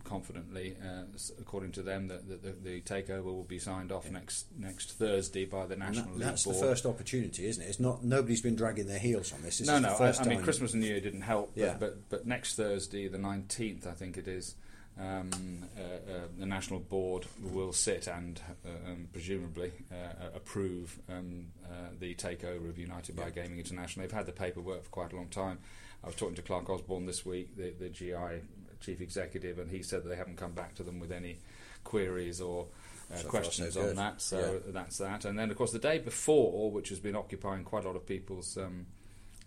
confidently, 0.03 0.75
uh, 0.83 1.03
according 1.39 1.71
to 1.73 1.81
them, 1.81 2.07
that 2.07 2.27
the, 2.27 2.35
the, 2.35 2.51
the 2.51 2.81
takeover 2.81 3.25
will 3.25 3.43
be 3.43 3.59
signed 3.59 3.91
off 3.91 4.09
next 4.09 4.47
next 4.57 4.93
Thursday 4.93 5.45
by 5.45 5.65
the 5.65 5.75
National 5.75 6.13
that- 6.15 6.19
that's 6.19 6.43
Board. 6.43 6.55
the 6.57 6.61
first 6.61 6.85
opportunity, 6.85 7.45
isn't 7.47 7.63
it? 7.63 7.67
It's 7.67 7.79
not 7.79 8.03
nobody's 8.03 8.41
been 8.41 8.55
dragging 8.55 8.87
their 8.87 8.99
heels 8.99 9.33
on 9.33 9.41
this. 9.41 9.59
this 9.59 9.67
no, 9.67 9.79
no. 9.79 9.93
I, 9.93 9.97
first 9.97 10.21
I 10.21 10.25
mean. 10.25 10.41
Christmas 10.41 10.73
and 10.73 10.81
New 10.81 10.87
Year 10.87 11.01
didn't 11.01 11.21
help. 11.21 11.53
But, 11.55 11.61
Yeah. 11.61 11.77
but 11.79 12.09
but 12.09 12.25
next 12.25 12.55
Thursday, 12.55 13.07
the 13.07 13.17
nineteenth, 13.17 13.87
I 13.87 13.91
think 13.93 14.17
it 14.17 14.27
is. 14.27 14.55
Um, 14.99 15.63
uh, 15.77 15.81
uh, 15.81 16.19
the 16.37 16.45
national 16.45 16.81
board 16.81 17.25
will 17.41 17.71
sit 17.71 18.07
and 18.07 18.39
uh, 18.65 18.91
um, 18.91 19.07
presumably 19.13 19.71
uh, 19.91 20.27
approve 20.35 20.99
um, 21.09 21.47
uh, 21.65 21.87
the 21.97 22.13
takeover 22.15 22.67
of 22.69 22.77
United 22.77 23.15
by 23.15 23.29
Gaming 23.29 23.57
International. 23.57 24.03
They've 24.05 24.11
had 24.15 24.25
the 24.25 24.33
paperwork 24.33 24.83
for 24.83 24.89
quite 24.89 25.13
a 25.13 25.15
long 25.15 25.29
time. 25.29 25.59
I 26.03 26.07
was 26.07 26.15
talking 26.17 26.35
to 26.35 26.41
Clark 26.41 26.69
Osborne 26.69 27.05
this 27.05 27.25
week, 27.25 27.55
the, 27.55 27.69
the 27.71 27.89
GI 27.89 28.41
chief 28.81 28.99
executive, 29.01 29.59
and 29.59 29.69
he 29.71 29.81
said 29.83 30.03
that 30.03 30.09
they 30.09 30.15
haven't 30.15 30.37
come 30.37 30.51
back 30.51 30.75
to 30.75 30.83
them 30.83 30.99
with 30.99 31.11
any 31.11 31.37
queries 31.83 32.41
or 32.41 32.67
uh, 33.11 33.15
So 33.17 33.21
far, 33.23 33.23
so 33.23 33.29
questions 33.29 33.77
on 33.77 33.95
that. 33.95 34.21
So 34.21 34.61
Yeah. 34.65 34.71
that's 34.73 34.97
that. 34.97 35.25
And 35.25 35.37
then, 35.37 35.51
of 35.51 35.57
course, 35.57 35.71
the 35.71 35.79
day 35.79 35.99
before, 35.99 36.71
which 36.71 36.89
has 36.89 36.99
been 36.99 37.15
occupying 37.15 37.63
quite 37.63 37.83
a 37.83 37.87
lot 37.87 37.95
of 37.95 38.05
people's 38.05 38.57
um, 38.57 38.87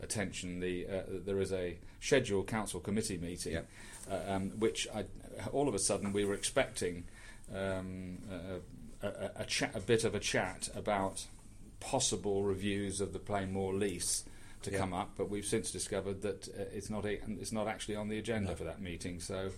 attention, 0.00 0.60
the 0.60 0.86
uh, 0.86 1.02
there 1.24 1.40
is 1.40 1.52
a 1.52 1.78
scheduled 2.00 2.46
council 2.46 2.80
committee 2.80 3.18
meeting, 3.18 3.52
Yep. 3.54 3.68
uh, 4.10 4.32
um, 4.32 4.50
which 4.58 4.86
I, 4.94 5.04
all 5.52 5.68
of 5.68 5.74
a 5.74 5.78
sudden 5.78 6.12
we 6.12 6.24
were 6.24 6.34
expecting 6.34 7.04
um, 7.54 8.18
a, 9.02 9.06
a, 9.06 9.30
a, 9.36 9.44
chat, 9.44 9.74
a 9.74 9.80
bit 9.80 10.04
of 10.04 10.14
a 10.14 10.20
chat 10.20 10.68
about 10.74 11.26
possible 11.80 12.42
reviews 12.42 13.00
of 13.00 13.12
the 13.12 13.18
Plainmoor 13.18 13.78
lease 13.78 14.24
to 14.64 14.70
Yeah. 14.72 14.78
come 14.78 14.92
up, 14.92 15.12
but 15.16 15.30
we've 15.30 15.44
since 15.46 15.70
discovered 15.70 16.22
that 16.22 16.48
uh, 16.48 16.64
it's 16.72 16.90
not 16.90 17.04
a, 17.06 17.20
it's 17.40 17.52
not 17.52 17.66
actually 17.68 17.96
on 17.96 18.08
the 18.08 18.18
agenda 18.18 18.50
No. 18.50 18.56
for 18.56 18.64
that 18.64 18.80
meeting. 18.80 19.20
So 19.20 19.50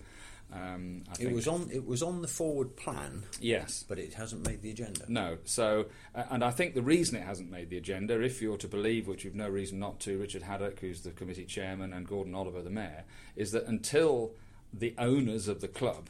um, 0.53 1.03
I 1.09 1.11
It 1.13 1.17
think 1.17 1.35
was 1.35 1.47
on. 1.47 1.69
It 1.73 1.85
was 1.85 2.01
on 2.01 2.21
the 2.21 2.27
forward 2.29 2.77
plan, 2.77 3.23
yes. 3.41 3.83
but 3.87 3.99
it 3.99 4.13
hasn't 4.13 4.45
made 4.47 4.61
the 4.61 4.71
agenda. 4.71 5.03
No. 5.09 5.39
So, 5.43 5.87
uh, 6.15 6.23
and 6.29 6.41
I 6.41 6.51
think 6.51 6.73
the 6.73 6.81
reason 6.81 7.17
it 7.17 7.23
hasn't 7.23 7.51
made 7.51 7.69
the 7.69 7.75
agenda, 7.77 8.21
if 8.21 8.41
you're 8.41 8.55
to 8.59 8.67
believe, 8.69 9.09
which 9.09 9.25
you've 9.25 9.35
no 9.35 9.49
reason 9.49 9.77
not 9.77 9.99
to, 10.01 10.17
Richard 10.17 10.43
Haddock, 10.43 10.79
who's 10.79 11.01
the 11.01 11.11
committee 11.11 11.43
chairman, 11.45 11.91
and 11.91 12.07
Gordon 12.07 12.33
Oliver, 12.33 12.61
the 12.61 12.69
mayor, 12.69 13.03
is 13.35 13.51
that 13.51 13.65
until 13.65 14.35
the 14.73 14.93
owners 14.97 15.49
of 15.49 15.59
the 15.59 15.67
club, 15.67 16.09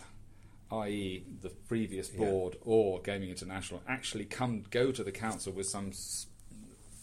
i.e., 0.72 1.24
the 1.42 1.50
previous 1.50 2.12
Yeah. 2.14 2.20
board 2.26 2.58
or 2.62 3.02
Gaming 3.02 3.30
International, 3.30 3.82
actually 3.88 4.26
come 4.26 4.66
go 4.70 4.92
to 4.92 5.04
the 5.04 5.12
council 5.12 5.52
with 5.52 5.68
some 5.68 5.92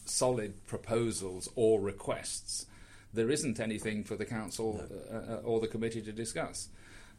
solid 0.04 0.64
proposals 0.66 1.48
or 1.54 1.80
requests, 1.80 2.66
there 3.12 3.30
isn't 3.30 3.60
anything 3.60 4.04
for 4.04 4.16
the 4.16 4.24
council 4.24 4.82
uh, 5.10 5.16
uh, 5.16 5.36
or 5.44 5.60
the 5.60 5.68
committee 5.68 6.02
to 6.02 6.12
discuss. 6.12 6.68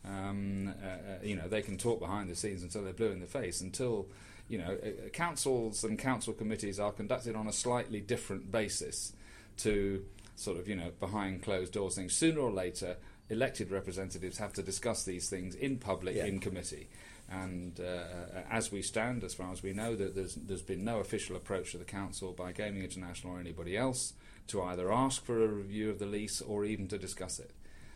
Um, 0.03 0.73
uh, 0.83 0.87
uh, 0.87 0.97
you 1.23 1.35
know, 1.35 1.47
they 1.47 1.61
can 1.61 1.77
talk 1.77 1.99
behind 1.99 2.29
the 2.29 2.35
scenes 2.35 2.61
until 2.63 2.83
they're 2.83 2.93
blue 2.93 3.11
in 3.11 3.19
the 3.21 3.25
face. 3.25 3.61
Until 3.61 4.07
you 4.47 4.59
know, 4.59 4.77
uh, 4.83 5.09
councils 5.09 5.83
and 5.83 5.97
council 5.97 6.33
committees 6.33 6.79
are 6.79 6.91
conducted 6.91 7.35
on 7.35 7.47
a 7.47 7.53
slightly 7.53 8.01
different 8.01 8.51
basis 8.51 9.13
to 9.57 10.05
sort 10.35 10.57
of 10.59 10.67
you 10.67 10.75
know 10.75 10.91
behind 10.99 11.41
closed 11.41 11.73
doors 11.73 11.95
things. 11.95 12.13
Sooner 12.13 12.39
or 12.39 12.51
later, 12.51 12.97
elected 13.29 13.71
representatives 13.71 14.37
have 14.37 14.53
to 14.53 14.61
discuss 14.61 15.03
these 15.05 15.29
things 15.29 15.55
in 15.55 15.77
public 15.77 16.15
Yeah. 16.15 16.25
in 16.25 16.39
committee. 16.39 16.87
And 17.29 17.79
uh, 17.79 18.41
as 18.49 18.71
we 18.71 18.81
stand, 18.81 19.23
as 19.23 19.33
far 19.33 19.51
as 19.51 19.63
we 19.63 19.73
know, 19.73 19.95
that 19.95 20.15
there's 20.15 20.35
there's 20.35 20.61
been 20.61 20.83
no 20.83 20.99
official 20.99 21.35
approach 21.35 21.71
to 21.71 21.77
the 21.77 21.83
council 21.85 22.33
by 22.33 22.51
Gaming 22.51 22.83
International 22.83 23.33
or 23.33 23.39
anybody 23.39 23.75
else 23.75 24.13
to 24.47 24.61
either 24.61 24.91
ask 24.91 25.25
for 25.25 25.43
a 25.43 25.47
review 25.47 25.89
of 25.89 25.97
the 25.97 26.05
lease 26.05 26.39
or 26.41 26.65
even 26.65 26.87
to 26.89 26.97
discuss 26.99 27.39
it. 27.39 27.51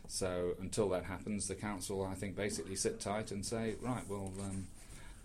So 0.08 0.56
until 0.60 0.90
that 0.90 1.06
happens, 1.06 1.48
the 1.48 1.54
council, 1.54 2.04
I 2.04 2.16
think, 2.16 2.36
basically 2.36 2.76
sit 2.76 3.00
tight 3.00 3.32
and 3.32 3.46
say, 3.46 3.76
right, 3.80 4.04
well, 4.10 4.34
um, 4.40 4.68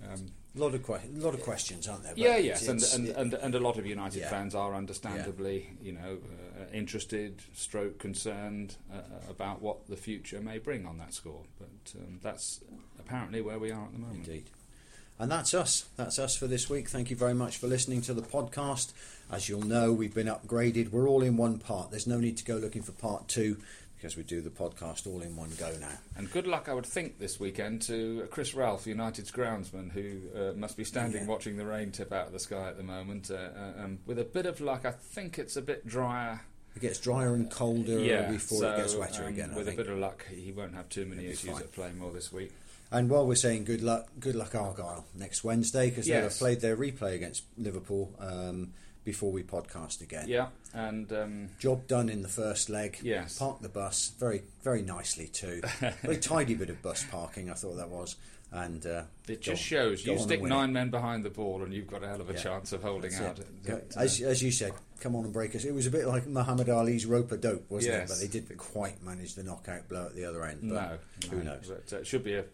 um, 0.07 0.27
A 0.57 0.61
lot 0.61 0.75
of 0.75 0.85
que- 0.87 1.01
lot 1.15 1.35
of 1.35 1.43
questions, 1.43 1.89
aren't 1.89 2.05
there? 2.05 2.13
But 2.13 2.19
yeah, 2.19 2.37
yes, 2.37 2.69
and, 2.69 2.81
and, 2.95 3.09
and 3.17 3.35
and 3.35 3.55
a 3.55 3.59
lot 3.59 3.77
of 3.77 3.87
United 3.87 4.21
Yeah. 4.21 4.31
fans 4.31 4.55
are 4.55 4.75
understandably, 4.75 5.71
you 5.83 5.93
know, 5.93 6.19
uh, 6.61 6.65
interested, 6.73 7.43
stroke 7.55 7.99
concerned 7.99 8.77
uh, 8.93 8.99
uh, 8.99 9.01
about 9.31 9.61
what 9.61 9.89
the 9.89 9.97
future 9.97 10.41
may 10.41 10.59
bring 10.59 10.87
on 10.87 10.99
that 10.99 11.13
score. 11.13 11.43
But 11.59 11.99
um, 12.01 12.21
that's 12.23 12.61
apparently 13.01 13.41
where 13.41 13.59
we 13.59 13.73
are 13.73 13.85
at 13.85 13.93
the 13.93 13.99
moment. 13.99 14.29
Indeed. 14.29 14.45
And 15.19 15.31
that's 15.31 15.55
us. 15.55 15.87
That's 15.97 16.19
us 16.19 16.37
for 16.37 16.47
this 16.49 16.69
week. 16.69 16.89
Thank 16.89 17.09
you 17.11 17.17
very 17.17 17.35
much 17.35 17.57
for 17.59 17.67
listening 17.69 18.01
to 18.03 18.15
the 18.15 18.23
podcast. 18.23 18.93
As 19.31 19.49
you'll 19.49 19.63
know, 19.63 19.93
we've 19.93 20.15
been 20.15 20.27
upgraded. 20.27 20.91
We're 20.91 21.09
all 21.09 21.23
in 21.23 21.37
one 21.37 21.59
part. 21.59 21.91
There's 21.91 22.07
no 22.07 22.19
need 22.19 22.37
to 22.39 22.45
go 22.45 22.57
looking 22.57 22.83
for 22.83 22.93
part 22.93 23.29
two 23.29 23.57
because 24.05 24.19
we 24.19 24.23
do 24.23 24.43
the 24.43 24.51
podcast 24.51 25.07
all 25.07 25.23
in 25.23 25.35
one 25.35 25.49
go 25.59 25.75
now. 25.81 25.89
And 26.15 26.31
good 26.31 26.47
luck, 26.47 26.69
I 26.69 26.75
would 26.75 26.85
think, 26.85 27.19
this 27.19 27.41
weekend 27.41 27.81
to 27.83 28.29
Chris 28.31 28.53
Ralph, 28.53 28.87
United's 28.87 29.33
groundsman, 29.33 29.91
who 29.91 30.19
uh, 30.39 30.53
must 30.53 30.77
be 30.77 30.85
standing 30.85 31.23
Yeah. 31.23 31.27
watching 31.27 31.57
the 31.57 31.65
rain 31.65 31.91
tip 31.91 32.13
out 32.13 32.27
of 32.27 32.35
the 32.35 32.39
sky 32.39 32.69
at 32.69 32.77
the 32.77 32.83
moment. 32.83 33.31
Uh, 33.31 33.37
uh, 33.37 33.83
um, 33.83 33.99
with 34.05 34.19
a 34.19 34.25
bit 34.25 34.45
of 34.45 34.61
luck, 34.61 34.85
I 34.85 34.91
think 34.91 35.39
it's 35.39 35.57
a 35.57 35.63
bit 35.63 35.87
drier. 35.87 36.43
It 36.77 36.83
gets 36.83 37.01
drier 37.01 37.33
and 37.33 37.51
colder 37.51 37.99
yeah, 37.99 38.31
before 38.31 38.59
so, 38.59 38.75
it 38.75 38.77
gets 38.77 38.95
wetter 38.95 39.23
um, 39.23 39.29
again. 39.31 39.53
I 39.53 39.57
With 39.57 39.69
think. 39.69 39.81
a 39.81 39.85
bit 39.85 39.91
of 39.91 39.99
luck, 39.99 40.27
he 40.29 40.53
won't 40.53 40.75
have 40.75 40.91
too 40.91 41.07
many 41.07 41.25
issues 41.29 41.53
fine. 41.53 41.63
at 41.63 41.73
Plainmoor 41.73 42.13
this 42.13 42.31
week. 42.31 42.53
And 42.91 43.09
while 43.09 43.27
we're 43.27 43.37
saying 43.37 43.65
good 43.65 43.81
luck, 43.81 44.09
good 44.21 44.35
luck 44.35 44.55
Argyle 44.55 45.07
next 45.15 45.45
Wednesday 45.45 45.89
because 45.89 46.07
they'll 46.07 46.25
have 46.25 46.37
played 46.37 46.61
their 46.61 46.77
replay 46.77 47.15
against 47.15 47.45
Liverpool 47.57 48.13
um, 48.21 48.75
before 49.05 49.31
we 49.31 49.43
podcast 49.43 50.01
again. 50.01 50.27
Yeah, 50.29 50.49
and 50.73 51.13
um, 51.13 51.49
Job 51.59 51.87
done 51.87 52.09
in 52.09 52.23
the 52.23 52.29
first 52.29 52.69
leg. 52.71 52.99
Yes. 53.03 53.39
Parked 53.39 53.63
the 53.63 53.69
bus 53.69 54.13
very, 54.19 54.43
very 54.63 54.83
nicely 54.83 55.27
too. 55.29 55.63
very 56.03 56.17
tidy 56.21 56.55
bit 56.55 56.71
of 56.71 56.83
bus 56.83 57.05
parking. 57.11 57.51
I 57.51 57.55
thought 57.55 57.77
that 57.77 57.91
was, 57.91 58.17
and 58.51 58.85
uh, 58.87 59.03
it 59.29 59.41
just 59.43 59.61
on- 59.61 59.65
shows 59.67 60.07
you 60.07 60.19
stick 60.19 60.43
nine 60.43 60.73
men 60.73 60.91
behind 60.91 61.25
the 61.25 61.31
ball, 61.31 61.63
and 61.63 61.73
you've 61.73 61.87
got 61.87 62.03
a 62.03 62.09
hell 62.09 62.21
of 62.21 62.31
a 62.31 62.35
Yeah. 62.35 62.39
chance 62.41 62.73
of 62.73 62.83
holding 62.83 63.11
That's 63.11 63.23
out. 63.23 63.39
it. 63.67 63.93
As, 63.97 64.21
as 64.21 64.43
you 64.43 64.51
said, 64.51 64.73
come 65.01 65.15
on 65.17 65.25
and 65.25 65.33
break 65.33 65.55
us. 65.55 65.65
It 65.65 65.75
was 65.75 65.87
a 65.87 65.91
bit 65.91 66.07
like 66.07 66.27
Muhammad 66.27 66.69
Ali's 66.71 67.05
rope 67.05 67.31
a 67.33 67.37
dope, 67.37 67.71
wasn't 67.71 67.95
Yes. 67.95 68.11
it? 68.11 68.13
But 68.15 68.21
they 68.21 68.29
didn't 68.41 68.57
quite 68.59 69.03
manage 69.03 69.35
the 69.35 69.43
knockout 69.43 69.89
blow 69.89 70.07
at 70.07 70.15
the 70.15 70.25
other 70.25 70.45
end. 70.45 70.61
But 70.63 70.75
no, 70.75 71.29
who 71.31 71.37
no. 71.45 71.53
knows? 71.55 71.69
But 71.69 71.93
uh, 71.97 72.01
it 72.01 72.07
should 72.07 72.25
be 72.25 72.35
a, 72.35 72.45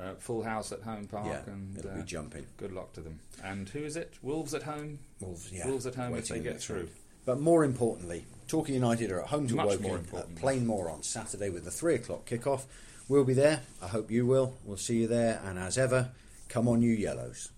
a 0.00 0.14
full 0.14 0.42
house 0.42 0.72
at 0.72 0.82
home 0.82 1.06
park, 1.06 1.26
yeah, 1.26 1.52
and 1.52 1.76
it'll 1.76 1.90
uh, 1.90 1.96
be 1.96 2.02
jumping. 2.02 2.46
good 2.56 2.72
luck 2.72 2.92
to 2.94 3.00
them. 3.00 3.20
And 3.42 3.68
who 3.68 3.80
is 3.80 3.96
it? 3.96 4.14
Wolves 4.22 4.54
at 4.54 4.62
home. 4.62 4.98
Wolves, 5.20 5.50
yeah, 5.52 5.66
Wolves 5.66 5.86
at 5.86 5.94
home 5.94 6.14
if 6.16 6.28
they 6.28 6.40
get 6.40 6.60
through. 6.60 6.76
round. 6.76 6.90
But 7.24 7.40
more 7.40 7.64
importantly, 7.64 8.24
Torquay 8.46 8.72
United 8.74 9.10
are 9.10 9.20
at 9.20 9.28
home 9.28 9.46
to 9.48 9.54
Much 9.54 9.66
Woking 9.66 9.82
more 9.82 10.20
at 10.20 10.34
Plainmoor 10.34 10.90
on 10.90 11.02
Saturday 11.02 11.50
with 11.50 11.64
the 11.64 11.70
three 11.70 11.94
o'clock 11.94 12.26
kickoff. 12.26 12.62
We'll 13.08 13.24
be 13.24 13.34
there. 13.34 13.62
I 13.82 13.88
hope 13.88 14.10
you 14.10 14.26
will. 14.26 14.54
We'll 14.64 14.76
see 14.76 15.00
you 15.00 15.06
there. 15.06 15.40
And 15.44 15.58
as 15.58 15.76
ever, 15.76 16.10
come 16.48 16.68
on, 16.68 16.80
you 16.82 16.92
yellows. 16.92 17.50